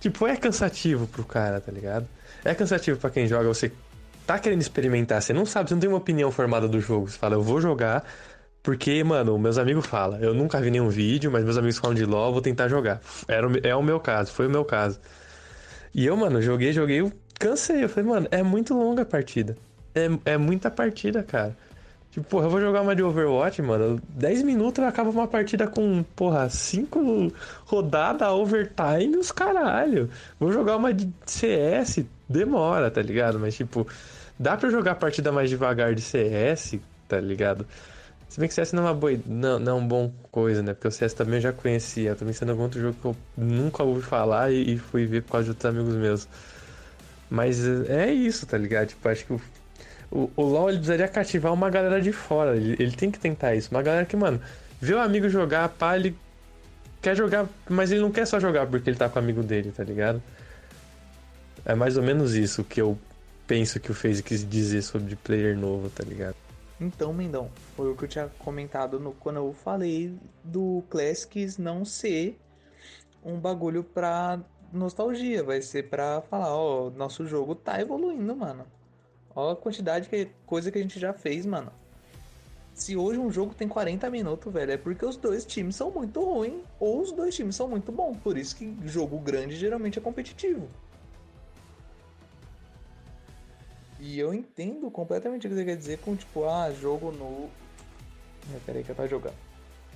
Tipo, 0.00 0.26
é 0.26 0.36
cansativo 0.36 1.06
pro 1.06 1.24
cara, 1.24 1.60
tá 1.60 1.72
ligado? 1.72 2.06
É 2.44 2.54
cansativo 2.54 2.98
pra 2.98 3.10
quem 3.10 3.26
joga, 3.26 3.48
você 3.48 3.72
tá 4.26 4.38
querendo 4.38 4.60
experimentar, 4.60 5.22
você 5.22 5.32
não 5.32 5.46
sabe, 5.46 5.68
você 5.68 5.74
não 5.74 5.80
tem 5.80 5.88
uma 5.88 5.98
opinião 5.98 6.30
formada 6.30 6.68
do 6.68 6.80
jogo. 6.80 7.08
Você 7.08 7.18
fala, 7.18 7.34
eu 7.34 7.42
vou 7.42 7.60
jogar, 7.60 8.04
porque, 8.62 9.02
mano, 9.02 9.38
meus 9.38 9.58
amigos 9.58 9.86
falam. 9.86 10.18
Eu 10.20 10.34
nunca 10.34 10.60
vi 10.60 10.70
nenhum 10.70 10.88
vídeo, 10.88 11.30
mas 11.30 11.44
meus 11.44 11.56
amigos 11.56 11.78
falam 11.78 11.94
de 11.94 12.04
LoL, 12.04 12.32
vou 12.32 12.42
tentar 12.42 12.68
jogar. 12.68 13.00
Era, 13.28 13.46
é 13.62 13.74
o 13.74 13.82
meu 13.82 14.00
caso, 14.00 14.32
foi 14.32 14.46
o 14.46 14.50
meu 14.50 14.64
caso. 14.64 15.00
E 15.94 16.04
eu, 16.06 16.16
mano, 16.16 16.42
joguei, 16.42 16.72
joguei, 16.72 17.00
eu 17.00 17.12
cansei. 17.38 17.84
Eu 17.84 17.88
falei, 17.88 18.08
mano, 18.10 18.28
é 18.30 18.42
muito 18.42 18.74
longa 18.74 19.02
a 19.02 19.06
partida. 19.06 19.56
É, 19.94 20.32
é 20.32 20.36
muita 20.36 20.70
partida, 20.70 21.22
cara. 21.22 21.56
Tipo, 22.14 22.28
porra, 22.28 22.46
eu 22.46 22.50
vou 22.50 22.60
jogar 22.60 22.82
uma 22.82 22.94
de 22.94 23.02
Overwatch, 23.02 23.60
mano. 23.60 24.00
10 24.10 24.44
minutos 24.44 24.80
eu 24.80 24.88
acabo 24.88 25.10
uma 25.10 25.26
partida 25.26 25.66
com, 25.66 26.04
porra, 26.14 26.48
5 26.48 27.32
rodadas, 27.66 28.28
overtime, 28.28 29.16
os 29.16 29.32
caralho. 29.32 30.08
Vou 30.38 30.52
jogar 30.52 30.76
uma 30.76 30.94
de 30.94 31.12
CS, 31.26 32.04
demora, 32.28 32.88
tá 32.88 33.02
ligado? 33.02 33.40
Mas, 33.40 33.56
tipo, 33.56 33.84
dá 34.38 34.56
pra 34.56 34.70
jogar 34.70 34.94
partida 34.94 35.32
mais 35.32 35.50
devagar 35.50 35.92
de 35.92 36.02
CS, 36.02 36.78
tá 37.08 37.18
ligado? 37.18 37.66
Se 38.28 38.38
bem 38.38 38.48
que 38.48 38.54
CS 38.54 38.72
não 38.74 38.84
é 38.84 38.86
uma 38.86 38.94
boa, 38.94 39.18
não, 39.26 39.58
não 39.58 39.72
é 39.72 39.74
uma 39.80 39.88
boa 39.88 40.12
coisa, 40.30 40.62
né? 40.62 40.72
Porque 40.72 40.86
o 40.86 40.92
CS 40.92 41.14
também 41.14 41.34
eu 41.34 41.40
já 41.40 41.52
conhecia. 41.52 42.14
Tô 42.14 42.24
pensando 42.24 42.52
em 42.52 42.60
outro 42.60 42.80
jogo 42.80 42.96
que 43.02 43.06
eu 43.06 43.16
nunca 43.36 43.82
ouvi 43.82 44.02
falar 44.02 44.52
e, 44.52 44.74
e 44.74 44.78
fui 44.78 45.04
ver 45.04 45.22
por 45.24 45.32
causa 45.32 45.46
de 45.46 45.50
outros 45.50 45.68
amigos 45.68 45.96
meus. 45.96 46.28
Mas 47.28 47.66
é 47.88 48.12
isso, 48.12 48.46
tá 48.46 48.56
ligado? 48.56 48.90
Tipo, 48.90 49.08
acho 49.08 49.26
que 49.26 49.32
o, 49.32 49.40
o, 50.14 50.30
o 50.36 50.42
LoL 50.42 50.68
ele 50.68 50.78
precisaria 50.78 51.08
cativar 51.08 51.52
uma 51.52 51.68
galera 51.68 52.00
de 52.00 52.12
fora. 52.12 52.56
Ele, 52.56 52.76
ele 52.78 52.92
tem 52.92 53.10
que 53.10 53.18
tentar 53.18 53.54
isso. 53.56 53.70
Uma 53.72 53.82
galera 53.82 54.06
que, 54.06 54.16
mano, 54.16 54.40
vê 54.80 54.94
o 54.94 55.00
amigo 55.00 55.28
jogar, 55.28 55.68
pá, 55.70 55.96
ele 55.96 56.16
quer 57.02 57.16
jogar, 57.16 57.46
mas 57.68 57.90
ele 57.90 58.00
não 58.00 58.12
quer 58.12 58.24
só 58.24 58.38
jogar 58.38 58.66
porque 58.66 58.88
ele 58.88 58.96
tá 58.96 59.08
com 59.08 59.18
o 59.18 59.22
amigo 59.22 59.42
dele, 59.42 59.72
tá 59.72 59.82
ligado? 59.82 60.22
É 61.64 61.74
mais 61.74 61.96
ou 61.96 62.02
menos 62.02 62.34
isso 62.34 62.62
que 62.62 62.80
eu 62.80 62.96
penso 63.46 63.80
que 63.80 63.90
o 63.90 63.94
FaZe 63.94 64.22
quis 64.22 64.48
dizer 64.48 64.82
sobre 64.82 65.16
player 65.16 65.58
novo, 65.58 65.90
tá 65.90 66.04
ligado? 66.04 66.36
Então, 66.80 67.12
Mendão, 67.12 67.50
foi 67.76 67.90
o 67.90 67.96
que 67.96 68.04
eu 68.04 68.08
tinha 68.08 68.28
comentado 68.38 69.00
no, 69.00 69.12
quando 69.12 69.36
eu 69.36 69.52
falei 69.52 70.14
do 70.42 70.82
Classics 70.90 71.58
não 71.58 71.84
ser 71.84 72.38
um 73.24 73.38
bagulho 73.38 73.82
pra 73.82 74.40
nostalgia, 74.72 75.42
vai 75.42 75.62
ser 75.62 75.88
pra 75.88 76.20
falar, 76.22 76.54
ó, 76.54 76.90
nosso 76.90 77.26
jogo 77.26 77.54
tá 77.54 77.80
evoluindo, 77.80 78.34
mano. 78.36 78.66
Ó 79.34 79.50
a 79.52 79.56
quantidade 79.56 80.08
de 80.08 80.30
coisa 80.46 80.70
que 80.70 80.78
a 80.78 80.82
gente 80.82 80.98
já 80.98 81.12
fez, 81.12 81.44
mano. 81.44 81.72
Se 82.74 82.96
hoje 82.96 83.20
um 83.20 83.30
jogo 83.30 83.54
tem 83.54 83.68
40 83.68 84.10
minutos, 84.10 84.52
velho, 84.52 84.72
é 84.72 84.76
porque 84.76 85.06
os 85.06 85.16
dois 85.16 85.44
times 85.44 85.76
são 85.76 85.90
muito 85.92 86.22
ruins 86.24 86.60
ou 86.80 87.00
os 87.00 87.12
dois 87.12 87.34
times 87.34 87.54
são 87.54 87.68
muito 87.68 87.92
bons. 87.92 88.16
Por 88.18 88.36
isso 88.36 88.56
que 88.56 88.76
jogo 88.84 89.18
grande 89.18 89.56
geralmente 89.56 89.98
é 89.98 90.02
competitivo. 90.02 90.68
E 94.00 94.18
eu 94.18 94.34
entendo 94.34 94.90
completamente 94.90 95.46
o 95.46 95.50
que 95.50 95.56
você 95.56 95.64
quer 95.64 95.76
dizer 95.76 95.98
com, 95.98 96.16
tipo, 96.16 96.44
ah, 96.44 96.70
jogo 96.72 97.12
no. 97.12 97.48
Peraí 98.66 98.82
que 98.82 98.90
eu 98.90 98.94
tava 98.94 99.08
jogando. 99.08 99.36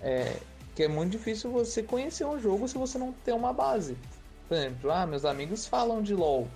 É. 0.00 0.36
Que 0.74 0.84
é 0.84 0.88
muito 0.88 1.12
difícil 1.12 1.50
você 1.50 1.82
conhecer 1.82 2.24
um 2.24 2.38
jogo 2.38 2.68
se 2.68 2.78
você 2.78 2.96
não 2.96 3.12
tem 3.12 3.34
uma 3.34 3.52
base. 3.52 3.98
Por 4.46 4.56
exemplo, 4.56 4.90
ah, 4.90 5.04
meus 5.04 5.24
amigos 5.24 5.66
falam 5.66 6.00
de 6.00 6.14
LoL. 6.14 6.48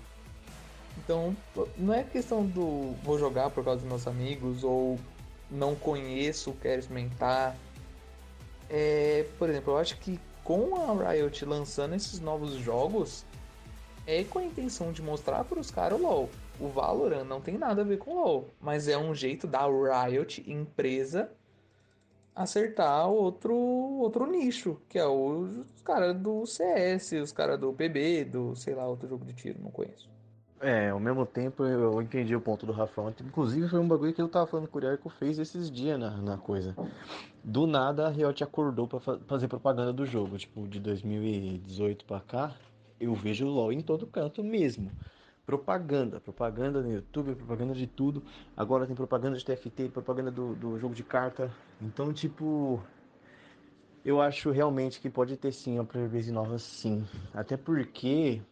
Então, 0.99 1.37
não 1.77 1.95
é 1.95 2.03
questão 2.03 2.45
do 2.45 2.95
vou 3.03 3.19
jogar 3.19 3.51
por 3.51 3.65
causa 3.65 3.81
dos 3.81 3.89
meus 3.89 4.07
amigos 4.07 4.63
ou 4.63 4.99
não 5.51 5.75
conheço, 5.75 6.53
quero 6.61 6.81
experimentar. 6.81 7.57
É, 8.69 9.27
por 9.39 9.51
exemplo, 9.51 9.73
eu 9.73 9.79
acho 9.79 9.97
que 9.99 10.19
com 10.45 10.75
a 10.77 11.11
Riot 11.11 11.45
lançando 11.45 11.95
esses 11.95 12.21
novos 12.21 12.53
jogos, 12.55 13.25
é 14.07 14.25
com 14.25 14.39
a 14.39 14.45
intenção 14.45 14.93
de 14.93 15.03
mostrar 15.03 15.45
para 15.45 15.61
os 15.61 15.71
caras 15.71 15.99
o 15.99 16.03
LoL. 16.03 16.29
O 16.59 16.69
Valorant 16.69 17.25
não 17.25 17.41
tem 17.41 17.57
nada 17.57 17.83
a 17.83 17.85
ver 17.85 17.99
com 17.99 18.13
o 18.13 18.15
LoL, 18.15 18.49
mas 18.61 18.89
é 18.89 18.99
um 18.99 19.15
jeito 19.15 19.47
da 19.47 19.67
Riot, 19.67 20.51
empresa, 20.51 21.31
acertar 22.35 23.09
outro 23.09 23.55
outro 23.55 24.27
nicho, 24.27 24.81
que 24.89 24.99
é 24.99 25.07
os 25.07 25.83
caras 25.85 26.17
do 26.17 26.47
CS, 26.47 27.13
os 27.13 27.33
caras 27.33 27.59
do 27.59 27.73
PB, 27.73 28.25
do 28.25 28.57
sei 28.57 28.75
lá, 28.75 28.87
outro 28.87 29.09
jogo 29.09 29.25
de 29.25 29.33
tiro, 29.33 29.61
não 29.63 29.71
conheço. 29.71 30.11
É, 30.63 30.91
ao 30.91 31.01
mesmo 31.01 31.27
tempo 31.27 31.65
eu 31.65 32.01
entendi 32.01 32.37
o 32.37 32.41
ponto 32.41 32.65
do 32.65 32.73
Rafão. 32.73 33.13
Inclusive 33.21 33.69
foi 33.69 33.81
um 33.81 33.89
bagulho 33.89 34.15
que 34.15 34.23
eu 34.23 34.29
tava 34.29 34.47
falando 34.47 34.69
com 34.69 34.79
o 34.79 34.81
Ariarco 34.81 35.09
fez 35.09 35.39
esses 35.41 35.69
dias 35.69 35.99
na, 35.99 36.11
na 36.23 36.39
coisa. 36.39 36.77
Do 37.45 37.67
nada 37.67 38.07
a 38.07 38.11
Riot 38.11 38.45
acordou 38.45 38.87
pra 38.89 39.01
fa- 39.01 39.19
fazer 39.27 39.49
propaganda 39.49 39.93
do 39.93 40.07
jogo. 40.07 40.39
Tipo, 40.39 40.69
de 40.69 40.79
2018 40.81 42.05
pra 42.05 42.21
cá, 42.21 42.55
eu 43.01 43.15
vejo 43.15 43.47
o 43.47 43.51
LoL 43.51 43.73
em 43.73 43.81
todo 43.83 44.07
canto 44.07 44.45
mesmo. 44.45 44.93
Propaganda, 45.45 46.21
propaganda 46.21 46.81
no 46.83 46.93
YouTube, 46.93 47.35
propaganda 47.35 47.75
de 47.75 47.87
tudo. 47.89 48.25
Agora 48.57 48.87
tem 48.87 48.95
propaganda 48.95 49.37
de 49.37 49.45
TFT, 49.45 49.89
propaganda 49.91 50.31
do, 50.31 50.55
do 50.55 50.79
jogo 50.79 50.95
de 50.95 51.03
carta. 51.05 51.53
Então, 51.81 52.13
tipo, 52.13 52.81
eu 54.05 54.21
acho 54.21 54.51
realmente 54.51 55.01
que 55.01 55.09
pode 55.11 55.37
ter 55.37 55.53
sim 55.53 55.75
uma 55.79 55.85
player 55.85 56.33
nova, 56.33 56.59
sim. 56.59 57.05
Até 57.33 57.57
porque 57.57 58.43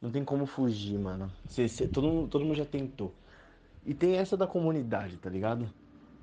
não 0.00 0.10
tem 0.10 0.24
como 0.24 0.46
fugir, 0.46 0.98
mano. 0.98 1.30
Cê- 1.46 1.68
cê- 1.68 1.88
todo, 1.88 2.06
mundo- 2.08 2.28
todo 2.28 2.44
mundo 2.44 2.56
já 2.56 2.64
tentou. 2.64 3.12
E 3.84 3.94
tem 3.94 4.16
essa 4.16 4.36
da 4.36 4.46
comunidade, 4.46 5.16
tá 5.16 5.30
ligado? 5.30 5.68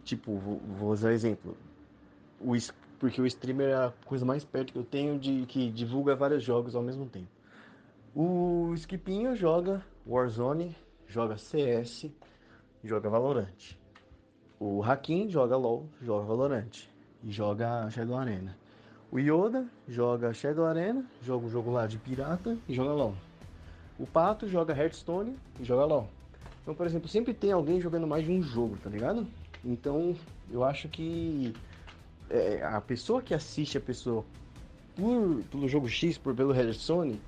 Tipo, 0.04 0.38
vou, 0.38 0.58
vou 0.60 0.92
usar 0.92 1.12
exemplo. 1.12 1.58
O, 2.40 2.54
porque 3.00 3.22
o 3.22 3.26
streamer 3.26 3.70
é 3.70 3.74
a 3.76 3.94
coisa 4.06 4.26
mais 4.26 4.44
perto 4.44 4.74
que 4.74 4.80
eu 4.80 4.84
tenho 4.84 5.18
de 5.20 5.46
que 5.48 5.70
divulga 5.72 6.16
vários 6.16 6.44
jogos 6.44 6.76
ao 6.76 6.82
mesmo 6.84 7.06
tempo. 7.08 7.28
O 8.16 8.74
Skipinho 8.76 9.36
joga 9.36 9.84
Warzone, 10.08 10.76
joga 11.08 11.38
CS, 11.38 12.10
joga 12.84 13.10
Valorant. 13.10 13.76
O 14.60 14.82
Hakim 14.82 15.28
joga 15.30 15.58
LoL, 15.58 15.86
joga 16.02 16.26
Valorant 16.26 16.88
e 17.24 17.32
joga 17.32 17.90
Shadow 17.90 18.16
Arena. 18.18 18.56
O 19.12 19.20
Yoda 19.20 19.68
joga 19.88 20.34
Shadow 20.34 20.66
Arena, 20.66 21.06
joga 21.22 21.46
o 21.46 21.50
jogo 21.50 21.72
lá 21.72 21.88
de 21.88 21.98
pirata 21.98 22.58
e 22.68 22.74
joga 22.74 22.94
LoL. 22.94 23.16
O 23.97 24.05
Pato 24.05 24.47
joga 24.47 24.75
Hearthstone 24.75 25.36
e 25.60 25.63
joga 25.63 25.86
LoL. 25.86 26.10
Então, 26.62 26.73
por 26.73 26.86
exemplo, 26.86 27.08
sempre 27.08 27.34
tem 27.34 27.51
alguém 27.51 27.79
jogando 27.79 28.08
mais 28.08 28.25
de 28.25 28.31
um 28.31 28.41
jogo, 28.41 28.77
tá 28.84 28.89
ligado? 28.89 29.25
Então, 29.63 30.15
eu 30.51 30.63
acho 30.63 30.88
que 30.89 31.53
é, 32.29 32.63
a 32.63 32.81
pessoa 32.81 33.21
que 33.21 33.34
assiste 33.34 33.77
a 33.77 33.81
pessoa 33.81 34.25
por, 34.95 35.43
pelo 35.51 35.67
jogo 35.67 35.88
X, 35.88 36.17
por 36.17 36.36
pelo 36.36 36.55
Hearthstone, 36.55 37.21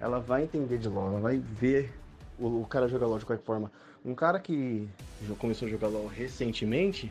ela 0.00 0.20
vai 0.20 0.44
entender 0.44 0.78
de 0.78 0.88
LoL, 0.88 1.08
ela 1.08 1.20
vai 1.20 1.38
ver 1.38 1.92
o, 2.38 2.62
o 2.62 2.66
cara 2.66 2.88
jogar 2.88 3.06
LoL 3.06 3.18
de 3.18 3.26
qualquer 3.26 3.44
forma. 3.44 3.70
Um 4.04 4.14
cara 4.14 4.38
que 4.38 4.88
começou 5.38 5.66
a 5.66 5.70
jogar 5.70 5.88
LoL 5.88 6.06
recentemente 6.06 7.10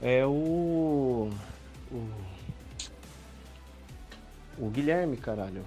é 0.00 0.24
o. 0.24 1.30
O, 1.90 2.08
o 4.58 4.70
Guilherme, 4.70 5.16
caralho. 5.16 5.62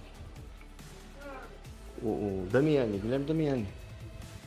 O, 2.01 2.07
o 2.07 2.47
Damiani, 2.51 2.97
Guilherme 2.97 3.25
Damiani. 3.25 3.67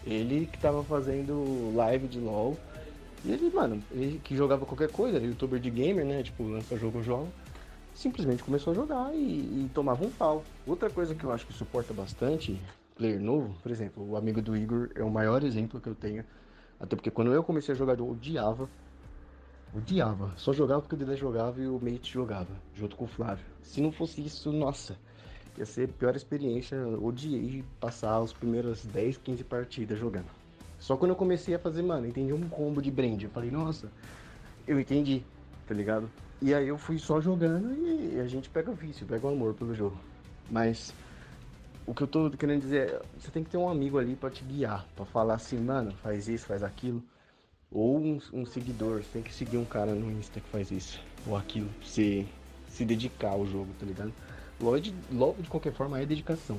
Ele 0.07 0.47
que 0.47 0.59
tava 0.59 0.83
fazendo 0.85 1.73
live 1.75 2.09
de 2.09 2.21
LoL. 2.21 2.59
E 3.25 3.33
ele, 3.33 3.51
mano, 3.51 3.83
ele 3.91 4.21
que 4.23 4.37
jogava 4.37 4.67
qualquer 4.67 4.91
coisa, 4.91 5.17
era 5.17 5.25
youtuber 5.25 5.59
de 5.59 5.71
gamer, 5.71 6.05
né? 6.05 6.23
Tipo, 6.23 6.43
lança 6.45 6.77
jogo, 6.77 7.03
joga. 7.03 7.29
Simplesmente 7.95 8.43
começou 8.43 8.73
a 8.73 8.75
jogar 8.75 9.15
e, 9.15 9.19
e 9.65 9.71
tomava 9.73 10.05
um 10.05 10.11
pau. 10.11 10.45
Outra 10.67 10.91
coisa 10.91 11.15
que 11.15 11.25
eu 11.25 11.33
acho 11.33 11.47
que 11.47 11.53
suporta 11.53 11.95
bastante 11.95 12.61
player 12.95 13.21
novo, 13.21 13.55
por 13.63 13.71
exemplo, 13.71 14.09
o 14.09 14.17
amigo 14.17 14.41
do 14.41 14.57
Igor 14.57 14.91
é 14.95 15.03
o 15.03 15.11
maior 15.11 15.43
exemplo 15.43 15.81
que 15.81 15.89
eu 15.89 15.95
tenho. 15.95 16.25
Até 16.79 16.97
porque 16.97 17.11
quando 17.11 17.33
eu 17.33 17.43
comecei 17.43 17.75
a 17.75 17.79
jogar, 17.79 17.99
eu 17.99 18.09
odiava. 18.09 18.69
Odiava. 19.75 20.33
Só 20.37 20.53
jogava 20.53 20.83
porque 20.83 20.95
o 20.95 20.99
Dedé 20.99 21.17
jogava 21.17 21.61
e 21.61 21.67
o 21.67 21.81
Mate 21.81 22.13
jogava, 22.13 22.51
junto 22.75 22.97
com 22.97 23.05
o 23.05 23.09
Flávio. 23.09 23.45
Se 23.63 23.81
não 23.81 23.91
fosse 23.91 24.25
isso, 24.25 24.53
nossa, 24.53 24.97
ia 25.57 25.67
ser 25.67 25.89
a 25.89 25.93
pior 25.99 26.17
experiência. 26.17 26.77
Eu 26.77 27.05
odiei 27.05 27.65
passar 27.81 28.19
as 28.19 28.33
primeiras 28.33 28.85
10, 28.85 29.19
15 29.19 29.45
partidas 29.45 29.99
jogando. 29.99 30.27
Só 30.79 30.97
quando 30.97 31.11
eu 31.11 31.17
comecei 31.17 31.55
a 31.55 31.59
fazer, 31.59 31.83
mano, 31.83 32.07
entendi 32.07 32.33
um 32.33 32.49
combo 32.49 32.83
de 32.83 32.91
brand. 32.91 33.23
Eu 33.23 33.31
falei, 33.31 33.51
nossa, 33.51 33.91
eu 34.67 34.79
entendi, 34.79 35.23
tá 35.67 35.75
ligado? 35.75 36.11
E 36.43 36.53
aí 36.53 36.69
eu 36.69 36.77
fui 36.77 36.99
só 36.99 37.21
jogando 37.21 37.75
e 37.75 38.21
a 38.21 38.27
gente 38.27 38.51
pega 38.51 38.71
o 38.71 38.75
vício, 38.75 39.07
pega 39.07 39.27
o 39.27 39.31
amor 39.31 39.55
pelo 39.55 39.75
jogo. 39.75 39.97
Mas 40.51 40.93
o 41.87 41.95
que 41.95 42.03
eu 42.03 42.07
tô 42.07 42.31
querendo 42.31 42.63
dizer 42.63 42.91
é, 42.91 43.03
você 43.19 43.31
tem 43.31 43.43
que 43.43 43.51
ter 43.51 43.57
um 43.57 43.69
amigo 43.69 43.99
ali 43.99 44.15
pra 44.17 44.31
te 44.31 44.45
guiar, 44.45 44.87
pra 44.95 45.05
falar 45.05 45.35
assim, 45.35 45.59
mano, 45.59 45.93
faz 46.03 46.29
isso, 46.29 46.47
faz 46.47 46.63
aquilo. 46.63 47.03
Ou 47.71 47.99
um, 47.99 48.21
um 48.33 48.47
seguidor, 48.47 49.03
você 49.03 49.09
tem 49.15 49.23
que 49.23 49.33
seguir 49.33 49.57
um 49.57 49.65
cara 49.65 49.95
no 49.95 50.11
Insta 50.11 50.41
que 50.41 50.49
faz 50.49 50.71
isso, 50.71 51.01
ou 51.27 51.37
aquilo, 51.37 51.69
pra 51.69 51.89
você 51.89 52.27
se 52.69 52.85
dedicar 52.85 53.31
ao 53.31 53.47
jogo, 53.47 53.69
tá 53.79 53.87
ligado? 53.87 54.13
De, 54.81 54.95
LOL, 55.13 55.37
de 55.39 55.49
qualquer 55.49 55.73
forma 55.73 56.01
é 56.01 56.07
dedicação. 56.07 56.59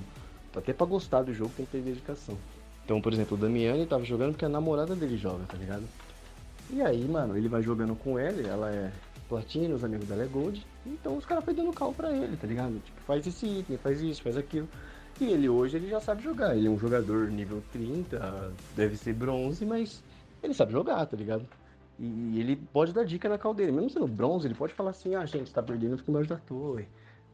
Até 0.56 0.72
pra 0.72 0.86
gostar 0.86 1.24
do 1.24 1.34
jogo 1.34 1.52
tem 1.56 1.66
que 1.66 1.72
ter 1.74 1.82
dedicação. 1.82 2.38
Então, 2.86 3.02
por 3.02 3.12
exemplo, 3.12 3.36
o 3.36 3.40
Damiani 3.40 3.86
tava 3.86 4.06
jogando 4.06 4.32
porque 4.32 4.46
a 4.46 4.50
namorada 4.50 4.96
dele 4.96 5.18
joga, 5.18 5.44
tá 5.46 5.58
ligado? 5.58 5.84
E 6.70 6.82
aí, 6.82 7.04
mano, 7.08 7.38
ele 7.38 7.50
vai 7.50 7.62
jogando 7.62 7.96
com 7.96 8.18
ela, 8.18 8.42
ela 8.42 8.72
é 8.72 8.92
platina, 9.28 9.76
os 9.76 9.84
amigos 9.84 10.08
dela 10.08 10.24
é 10.24 10.28
gold. 10.28 10.66
Então 10.86 11.18
os 11.18 11.26
caras 11.26 11.44
foi 11.44 11.54
dando 11.54 11.74
cal 11.74 11.94
pra 11.94 12.12
ele, 12.12 12.38
tá 12.38 12.48
ligado? 12.48 12.80
Tipo, 12.80 13.02
faz 13.02 13.26
esse 13.26 13.46
item, 13.46 13.78
faz 13.78 14.02
isso, 14.02 14.22
faz 14.22 14.38
aquilo. 14.38 14.68
E 15.20 15.26
ele 15.26 15.50
hoje 15.50 15.78
ele 15.78 15.88
já 15.88 16.00
sabe 16.00 16.24
jogar. 16.24 16.56
Ele 16.56 16.68
é 16.68 16.70
um 16.70 16.78
jogador 16.78 17.30
nível 17.30 17.64
30, 17.72 18.54
deve 18.76 18.98
ser 18.98 19.14
bronze, 19.14 19.66
mas 19.66 20.04
ele 20.44 20.54
sabe 20.54 20.72
jogar, 20.72 21.06
tá 21.06 21.18
ligado? 21.18 21.46
E 21.98 22.40
ele 22.40 22.56
pode 22.56 22.94
dar 22.94 23.06
dica 23.06 23.30
na 23.30 23.38
caldeira. 23.38 23.72
Mesmo 23.72 23.90
sendo 23.90 24.08
bronze, 24.08 24.48
ele 24.48 24.56
pode 24.56 24.74
falar 24.74 24.92
assim, 24.92 25.16
ah, 25.16 25.26
gente, 25.26 25.52
tá 25.52 25.64
perdendo, 25.64 25.98
fica 25.98 26.12
embaixo 26.12 26.30
da 26.30 26.38
torre, 26.38 26.88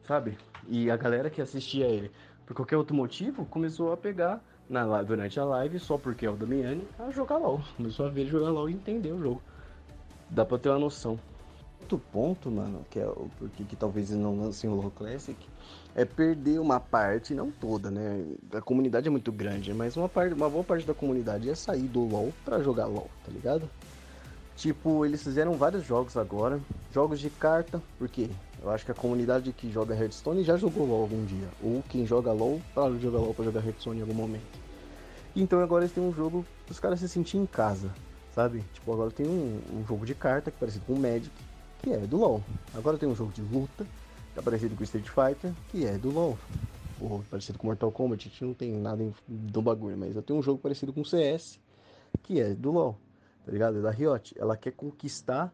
sabe? 0.08 0.38
E 0.68 0.90
a 0.90 0.98
galera 0.98 1.30
que 1.30 1.42
assistia 1.42 1.86
ele, 1.86 2.12
por 2.46 2.56
qualquer 2.56 2.78
outro 2.78 2.96
motivo, 2.96 3.46
começou 3.46 3.92
a 3.92 3.98
pegar 3.98 4.42
na, 4.70 5.02
durante 5.02 5.40
a 5.40 5.44
live, 5.44 5.80
só 5.80 5.98
porque 5.98 6.26
é 6.26 6.30
o 6.30 6.36
Damiani, 6.36 6.88
a 6.98 7.12
jogar 7.12 7.38
LOL. 7.38 7.62
Começou 7.76 8.06
a 8.06 8.10
ver 8.10 8.26
jogar 8.28 8.50
LOL 8.50 8.70
e 8.70 8.74
entender 8.74 9.12
o 9.12 9.22
jogo. 9.22 9.42
Dá 10.30 10.46
pra 10.46 10.58
ter 10.58 10.70
uma 10.70 10.80
noção. 10.80 11.20
Outro 11.82 12.00
ponto, 12.12 12.50
mano, 12.50 12.86
que 12.90 13.00
é 13.00 13.06
o 13.06 13.30
porquê 13.38 13.64
que 13.64 13.76
talvez 13.76 14.12
eles 14.12 14.22
não 14.22 14.40
lancem 14.40 14.70
o 14.70 14.76
LoL 14.76 14.92
Classic, 14.92 15.38
é 15.94 16.06
perder 16.06 16.60
uma 16.60 16.80
parte, 16.80 17.34
não 17.34 17.52
toda, 17.52 17.92
né? 17.92 18.26
A 18.54 18.62
comunidade 18.62 19.08
é 19.08 19.12
muito 19.12 19.32
grande, 19.32 19.74
mas 19.74 19.98
uma, 19.98 20.08
parte, 20.08 20.34
uma 20.34 20.50
boa 20.50 20.64
parte 20.64 20.86
da 20.86 20.94
comunidade 20.94 21.48
ia 21.48 21.56
sair 21.56 21.88
do 21.88 22.02
LoL 22.02 22.32
pra 22.46 22.62
jogar 22.62 22.86
LoL, 22.86 23.10
tá 23.26 23.32
ligado? 23.32 23.70
Tipo, 24.56 25.06
eles 25.06 25.24
fizeram 25.24 25.54
vários 25.54 25.86
jogos 25.86 26.18
agora, 26.18 26.60
jogos 26.94 27.20
de 27.20 27.30
carta, 27.30 27.82
porque 27.98 28.30
eu 28.62 28.70
acho 28.70 28.86
que 28.86 28.92
a 28.92 28.96
comunidade 28.96 29.52
que 29.54 29.72
joga 29.72 29.96
Hearthstone 29.96 30.44
já 30.44 30.56
jogou 30.58 30.86
LoL 30.86 31.02
algum 31.02 31.26
dia, 31.26 31.48
ou 31.64 31.84
quem 31.90 32.06
joga 32.06 32.32
LoL 32.32 32.62
para 32.76 32.94
de 32.94 33.02
jogar 33.02 33.20
LoL 33.20 33.34
para 33.34 33.46
jogar 33.46 33.66
Hearthstone 33.66 34.00
em 34.00 34.02
algum 34.02 34.14
momento. 34.14 34.60
Então 35.36 35.62
agora 35.62 35.84
eles 35.84 35.94
têm 35.94 36.04
um 36.04 36.14
jogo 36.14 36.46
para 36.66 36.74
os 36.74 36.80
caras 36.80 37.00
se 37.00 37.08
sentirem 37.08 37.44
em 37.44 37.48
casa, 37.48 37.92
sabe? 38.36 38.64
Tipo, 38.74 38.94
agora 38.94 39.10
tem 39.10 39.26
um, 39.26 39.62
um, 39.74 39.86
jogo 39.88 40.06
de 40.06 40.14
carta 40.14 40.52
que 40.52 40.58
é 40.58 40.60
parecido 40.60 40.86
com 40.86 40.94
o 40.94 41.00
Magic, 41.00 41.32
que 41.82 41.92
é 41.92 41.98
do 41.98 42.18
LoL. 42.18 42.44
Agora 42.76 42.98
tem 42.98 43.08
um 43.10 43.16
jogo 43.16 43.32
de 43.32 43.42
luta, 43.42 43.86
que 44.34 44.40
é 44.40 44.42
parecido 44.42 44.76
com 44.76 44.84
Street 44.84 45.08
Fighter, 45.08 45.54
que 45.70 45.86
é 45.86 45.98
do 45.98 46.12
LoL. 46.12 46.38
Ou 47.00 47.24
parecido 47.32 47.58
com 47.58 47.66
Mortal 47.66 47.92
Kombat, 47.92 48.28
a 48.28 48.30
gente 48.30 48.44
não 48.44 48.54
tem 48.54 48.74
nada 48.74 49.04
do 49.28 49.62
bagulho, 49.62 49.98
mas 49.98 50.16
eu 50.16 50.22
tenho 50.22 50.38
um 50.38 50.44
jogo 50.44 50.60
parecido 50.60 50.94
com 50.94 51.04
CS, 51.04 51.58
que 52.22 52.40
é 52.40 52.54
do 52.54 52.72
LoL 52.72 52.96
tá 53.46 53.52
ligado? 53.52 53.80
É 53.80 53.82
da 53.82 53.92
Riot. 53.92 54.36
Ela 54.38 54.58
quer 54.58 54.72
conquistar 54.72 55.54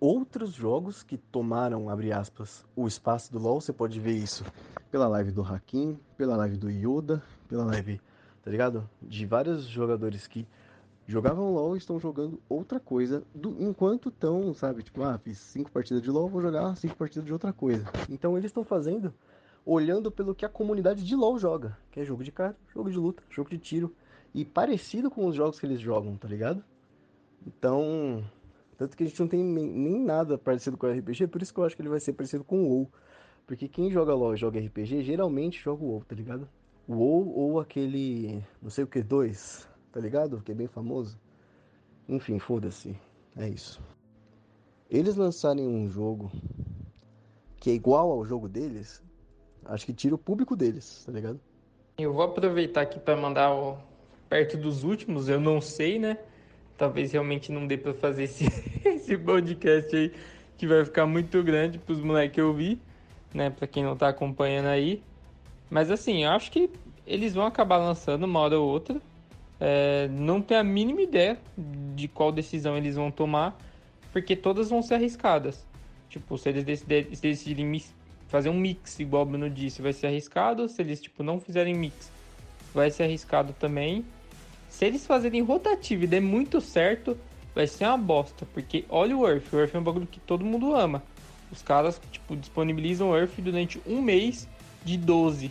outros 0.00 0.52
jogos 0.52 1.02
que 1.02 1.18
tomaram, 1.18 1.88
abre 1.88 2.12
aspas, 2.12 2.64
o 2.76 2.86
espaço 2.86 3.32
do 3.32 3.38
LoL. 3.38 3.60
Você 3.60 3.72
pode 3.72 3.98
ver 3.98 4.12
isso 4.12 4.44
pela 4.90 5.08
live 5.08 5.30
do 5.32 5.42
Hakim, 5.42 5.98
pela 6.16 6.36
live 6.36 6.56
do 6.56 6.70
Yoda, 6.70 7.22
pela 7.48 7.64
live, 7.64 8.00
tá 8.42 8.50
ligado? 8.50 8.88
De 9.02 9.26
vários 9.26 9.64
jogadores 9.64 10.26
que 10.26 10.46
jogavam 11.06 11.52
LoL 11.52 11.74
e 11.74 11.78
estão 11.78 11.98
jogando 11.98 12.40
outra 12.48 12.78
coisa 12.78 13.22
do, 13.34 13.56
enquanto 13.58 14.10
estão, 14.10 14.52
sabe? 14.54 14.82
Tipo, 14.82 15.02
ah, 15.02 15.18
fiz 15.18 15.38
cinco 15.38 15.70
partidas 15.70 16.02
de 16.02 16.10
LoL, 16.10 16.28
vou 16.28 16.42
jogar 16.42 16.76
cinco 16.76 16.96
partidas 16.96 17.24
de 17.24 17.32
outra 17.32 17.52
coisa. 17.52 17.84
Então 18.08 18.36
eles 18.36 18.50
estão 18.50 18.62
fazendo 18.62 19.12
olhando 19.64 20.10
pelo 20.10 20.34
que 20.34 20.46
a 20.46 20.48
comunidade 20.48 21.04
de 21.04 21.14
LoL 21.14 21.38
joga, 21.38 21.76
que 21.90 22.00
é 22.00 22.04
jogo 22.04 22.24
de 22.24 22.32
carta, 22.32 22.58
jogo 22.72 22.90
de 22.90 22.96
luta, 22.96 23.22
jogo 23.28 23.50
de 23.50 23.58
tiro 23.58 23.94
e 24.34 24.44
parecido 24.44 25.10
com 25.10 25.26
os 25.26 25.34
jogos 25.34 25.60
que 25.60 25.66
eles 25.66 25.80
jogam, 25.80 26.16
tá 26.16 26.26
ligado? 26.26 26.64
Então, 27.46 28.24
tanto 28.76 28.96
que 28.96 29.04
a 29.04 29.06
gente 29.06 29.20
não 29.20 29.28
tem 29.28 29.42
nem 29.42 30.00
nada 30.00 30.38
parecido 30.38 30.76
com 30.76 30.86
RPG, 30.86 31.26
por 31.26 31.42
isso 31.42 31.52
que 31.52 31.60
eu 31.60 31.64
acho 31.64 31.76
que 31.76 31.82
ele 31.82 31.88
vai 31.88 32.00
ser 32.00 32.12
parecido 32.12 32.44
com 32.44 32.62
o 32.62 32.68
WoW. 32.68 32.92
Porque 33.46 33.66
quem 33.66 33.90
joga 33.90 34.14
LoL 34.14 34.34
e 34.34 34.36
joga 34.36 34.60
RPG, 34.60 35.02
geralmente 35.02 35.60
joga 35.60 35.82
o 35.82 35.88
WoW, 35.88 36.04
tá 36.04 36.14
ligado? 36.14 36.48
O 36.86 36.94
WoW 36.94 37.38
ou 37.38 37.60
aquele, 37.60 38.44
não 38.60 38.70
sei 38.70 38.84
o 38.84 38.86
que, 38.86 39.02
2, 39.02 39.66
tá 39.90 40.00
ligado? 40.00 40.40
Que 40.42 40.52
é 40.52 40.54
bem 40.54 40.66
famoso. 40.66 41.18
Enfim, 42.08 42.38
foda-se. 42.38 42.96
É 43.36 43.48
isso. 43.48 43.82
Eles 44.90 45.16
lançarem 45.16 45.66
um 45.66 45.88
jogo 45.88 46.30
que 47.56 47.70
é 47.70 47.74
igual 47.74 48.10
ao 48.10 48.24
jogo 48.24 48.48
deles, 48.48 49.02
acho 49.64 49.84
que 49.84 49.92
tira 49.92 50.14
o 50.14 50.18
público 50.18 50.56
deles, 50.56 51.04
tá 51.04 51.12
ligado? 51.12 51.40
Eu 51.98 52.12
vou 52.12 52.22
aproveitar 52.22 52.82
aqui 52.82 52.98
para 53.00 53.16
mandar 53.16 53.54
o... 53.54 53.76
perto 54.28 54.56
dos 54.56 54.84
últimos, 54.84 55.28
eu 55.28 55.40
não 55.40 55.60
sei, 55.60 55.98
né? 55.98 56.18
Talvez 56.78 57.12
realmente 57.12 57.50
não 57.50 57.66
dê 57.66 57.76
para 57.76 57.92
fazer 57.92 58.22
esse, 58.22 58.46
esse 58.86 59.18
podcast 59.18 59.94
aí, 59.94 60.12
que 60.56 60.66
vai 60.66 60.84
ficar 60.84 61.04
muito 61.04 61.42
grande 61.42 61.78
para 61.78 61.92
os 61.92 62.00
moleques 62.00 62.42
ouvir, 62.42 62.78
né? 63.34 63.50
Para 63.50 63.66
quem 63.66 63.82
não 63.82 63.96
tá 63.96 64.08
acompanhando 64.08 64.66
aí. 64.66 65.02
Mas 65.68 65.90
assim, 65.90 66.24
eu 66.24 66.30
acho 66.30 66.50
que 66.50 66.70
eles 67.06 67.34
vão 67.34 67.44
acabar 67.44 67.76
lançando 67.78 68.24
uma 68.24 68.38
hora 68.38 68.58
ou 68.58 68.66
outra. 68.66 69.00
É, 69.60 70.08
não 70.12 70.40
tenho 70.40 70.60
a 70.60 70.64
mínima 70.64 71.02
ideia 71.02 71.36
de 71.94 72.06
qual 72.06 72.30
decisão 72.30 72.76
eles 72.76 72.94
vão 72.94 73.10
tomar, 73.10 73.58
porque 74.12 74.36
todas 74.36 74.70
vão 74.70 74.80
ser 74.82 74.94
arriscadas. 74.94 75.66
Tipo, 76.08 76.38
se 76.38 76.48
eles 76.48 76.64
decidirem 77.20 77.82
fazer 78.28 78.48
um 78.50 78.58
mix, 78.58 79.00
igual 79.00 79.24
o 79.24 79.26
Bruno 79.26 79.50
disse, 79.50 79.82
vai 79.82 79.92
ser 79.92 80.06
arriscado. 80.06 80.68
Se 80.68 80.80
eles 80.80 81.00
tipo, 81.00 81.22
não 81.22 81.40
fizerem 81.40 81.74
mix, 81.74 82.10
vai 82.72 82.90
ser 82.90 83.02
arriscado 83.02 83.52
também. 83.58 84.04
Se 84.78 84.84
eles 84.84 85.04
fazerem 85.04 85.42
rotativo 85.42 86.04
e 86.04 86.06
der 86.06 86.20
muito 86.20 86.60
certo, 86.60 87.18
vai 87.52 87.66
ser 87.66 87.84
uma 87.86 87.98
bosta. 87.98 88.46
Porque 88.54 88.84
olha 88.88 89.16
o 89.16 89.26
Earth. 89.26 89.52
O 89.52 89.56
Earth 89.56 89.74
é 89.74 89.78
um 89.80 89.82
bagulho 89.82 90.06
que 90.06 90.20
todo 90.20 90.44
mundo 90.44 90.72
ama. 90.72 91.02
Os 91.50 91.60
caras, 91.62 92.00
tipo, 92.12 92.36
disponibilizam 92.36 93.12
Earth 93.12 93.32
durante 93.38 93.82
um 93.84 94.00
mês 94.00 94.46
de 94.84 94.96
12. 94.96 95.50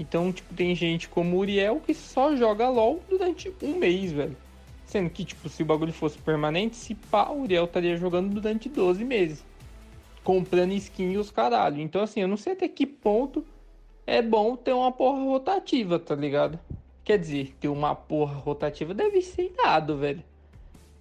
Então, 0.00 0.32
tipo, 0.32 0.54
tem 0.54 0.74
gente 0.74 1.10
como 1.10 1.36
Uriel 1.36 1.78
que 1.78 1.92
só 1.92 2.34
joga 2.36 2.66
LOL 2.70 3.02
durante 3.06 3.52
um 3.62 3.76
mês, 3.76 4.12
velho. 4.12 4.36
Sendo 4.86 5.10
que, 5.10 5.26
tipo, 5.26 5.46
se 5.50 5.62
o 5.62 5.66
bagulho 5.66 5.92
fosse 5.92 6.16
permanente, 6.16 6.74
se 6.74 6.94
pá, 6.94 7.28
o 7.28 7.42
Uriel 7.42 7.66
estaria 7.66 7.98
jogando 7.98 8.32
durante 8.32 8.70
12 8.70 9.04
meses. 9.04 9.44
Comprando 10.22 10.72
skin 10.72 11.12
e 11.12 11.18
os 11.18 11.30
caralho. 11.30 11.82
Então, 11.82 12.00
assim, 12.00 12.20
eu 12.22 12.28
não 12.28 12.38
sei 12.38 12.54
até 12.54 12.66
que 12.66 12.86
ponto 12.86 13.44
é 14.06 14.22
bom 14.22 14.56
ter 14.56 14.72
uma 14.72 14.90
porra 14.90 15.22
rotativa, 15.22 15.98
tá 15.98 16.14
ligado? 16.14 16.58
Quer 17.04 17.18
dizer, 17.18 17.54
ter 17.60 17.68
uma 17.68 17.94
porra 17.94 18.34
rotativa 18.34 18.94
deve 18.94 19.20
ser 19.20 19.52
dado, 19.62 19.98
velho. 19.98 20.22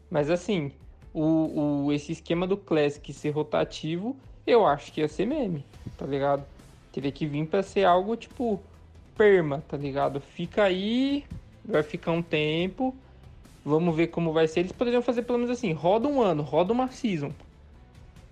Mas 0.09 0.29
assim, 0.29 0.71
o, 1.13 1.85
o, 1.85 1.93
esse 1.93 2.11
esquema 2.11 2.45
do 2.45 2.57
Classic 2.57 3.13
ser 3.13 3.29
rotativo, 3.29 4.15
eu 4.45 4.65
acho 4.65 4.91
que 4.91 4.99
ia 4.99 5.07
ser 5.07 5.25
meme, 5.25 5.65
tá 5.97 6.05
ligado? 6.05 6.45
Teria 6.91 7.11
que 7.11 7.25
vir 7.25 7.47
pra 7.47 7.63
ser 7.63 7.85
algo 7.85 8.15
tipo 8.17 8.59
perma, 9.17 9.63
tá 9.67 9.77
ligado? 9.77 10.19
Fica 10.19 10.63
aí, 10.63 11.23
vai 11.63 11.83
ficar 11.83 12.11
um 12.11 12.21
tempo, 12.21 12.93
vamos 13.63 13.95
ver 13.95 14.07
como 14.07 14.33
vai 14.33 14.47
ser. 14.47 14.59
Eles 14.61 14.71
poderiam 14.73 15.01
fazer 15.01 15.23
pelo 15.23 15.39
menos 15.39 15.57
assim, 15.57 15.71
roda 15.71 16.07
um 16.07 16.21
ano, 16.21 16.43
roda 16.43 16.73
uma 16.73 16.89
season. 16.91 17.31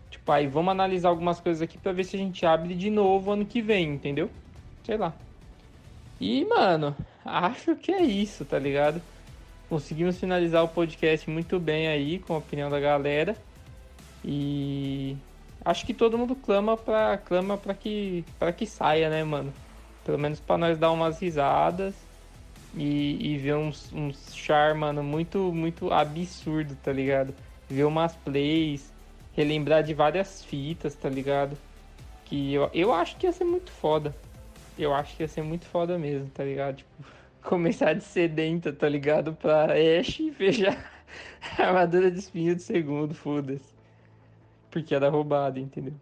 Tipo, 0.09 0.31
aí 0.31 0.45
vamos 0.45 0.71
analisar 0.71 1.09
algumas 1.09 1.39
coisas 1.39 1.61
aqui 1.61 1.77
pra 1.77 1.93
ver 1.93 2.03
se 2.03 2.17
a 2.17 2.19
gente 2.19 2.45
abre 2.45 2.75
de 2.75 2.89
novo 2.89 3.31
ano 3.31 3.45
que 3.45 3.61
vem, 3.61 3.93
entendeu? 3.93 4.29
Sei 4.83 4.97
lá. 4.97 5.13
E, 6.19 6.45
mano, 6.45 6.95
acho 7.25 7.75
que 7.75 7.91
é 7.91 8.01
isso, 8.03 8.45
tá 8.45 8.57
ligado? 8.57 9.01
Conseguimos 9.69 10.19
finalizar 10.19 10.63
o 10.63 10.67
podcast 10.67 11.29
muito 11.29 11.59
bem 11.59 11.87
aí, 11.87 12.19
com 12.19 12.33
a 12.33 12.37
opinião 12.37 12.69
da 12.69 12.79
galera. 12.79 13.35
E 14.23 15.15
acho 15.63 15.85
que 15.85 15.93
todo 15.93 16.17
mundo 16.17 16.35
clama 16.35 16.75
pra, 16.75 17.17
clama 17.17 17.57
pra, 17.57 17.73
que, 17.73 18.25
pra 18.37 18.51
que 18.51 18.65
saia, 18.65 19.09
né, 19.09 19.23
mano? 19.23 19.53
Pelo 20.05 20.19
menos 20.19 20.39
pra 20.39 20.57
nós 20.57 20.77
dar 20.77 20.91
umas 20.91 21.19
risadas 21.19 21.93
e, 22.75 23.33
e 23.33 23.37
ver 23.37 23.55
uns, 23.55 23.91
uns 23.93 24.35
char, 24.35 24.75
mano, 24.75 25.03
muito, 25.03 25.53
muito 25.53 25.91
absurdo, 25.91 26.75
tá 26.83 26.91
ligado? 26.91 27.33
Ver 27.69 27.85
umas 27.85 28.15
plays, 28.15 28.91
relembrar 29.33 29.83
de 29.83 29.93
várias 29.93 30.43
fitas, 30.43 30.95
tá 30.95 31.07
ligado? 31.07 31.57
Que 32.25 32.53
eu, 32.53 32.69
eu 32.73 32.93
acho 32.93 33.15
que 33.17 33.25
ia 33.25 33.31
ser 33.31 33.45
muito 33.45 33.71
foda 33.71 34.13
eu 34.83 34.93
acho 34.93 35.15
que 35.15 35.23
ia 35.23 35.27
ser 35.27 35.41
muito 35.43 35.65
foda 35.65 35.97
mesmo, 35.97 36.29
tá 36.29 36.43
ligado? 36.43 36.77
Tipo, 36.77 37.05
começar 37.43 37.93
de 37.93 38.03
sedenta, 38.03 38.73
tá 38.73 38.87
ligado? 38.89 39.35
Pra 39.35 39.73
Ashe 39.73 40.27
e 40.29 40.33
fechar 40.33 40.91
a 41.59 41.63
armadura 41.67 42.11
de 42.11 42.19
espinho 42.19 42.55
do 42.55 42.61
segundo, 42.61 43.13
foda-se. 43.13 43.75
Porque 44.71 44.95
era 44.95 45.09
roubado, 45.09 45.59
entendeu? 45.59 45.99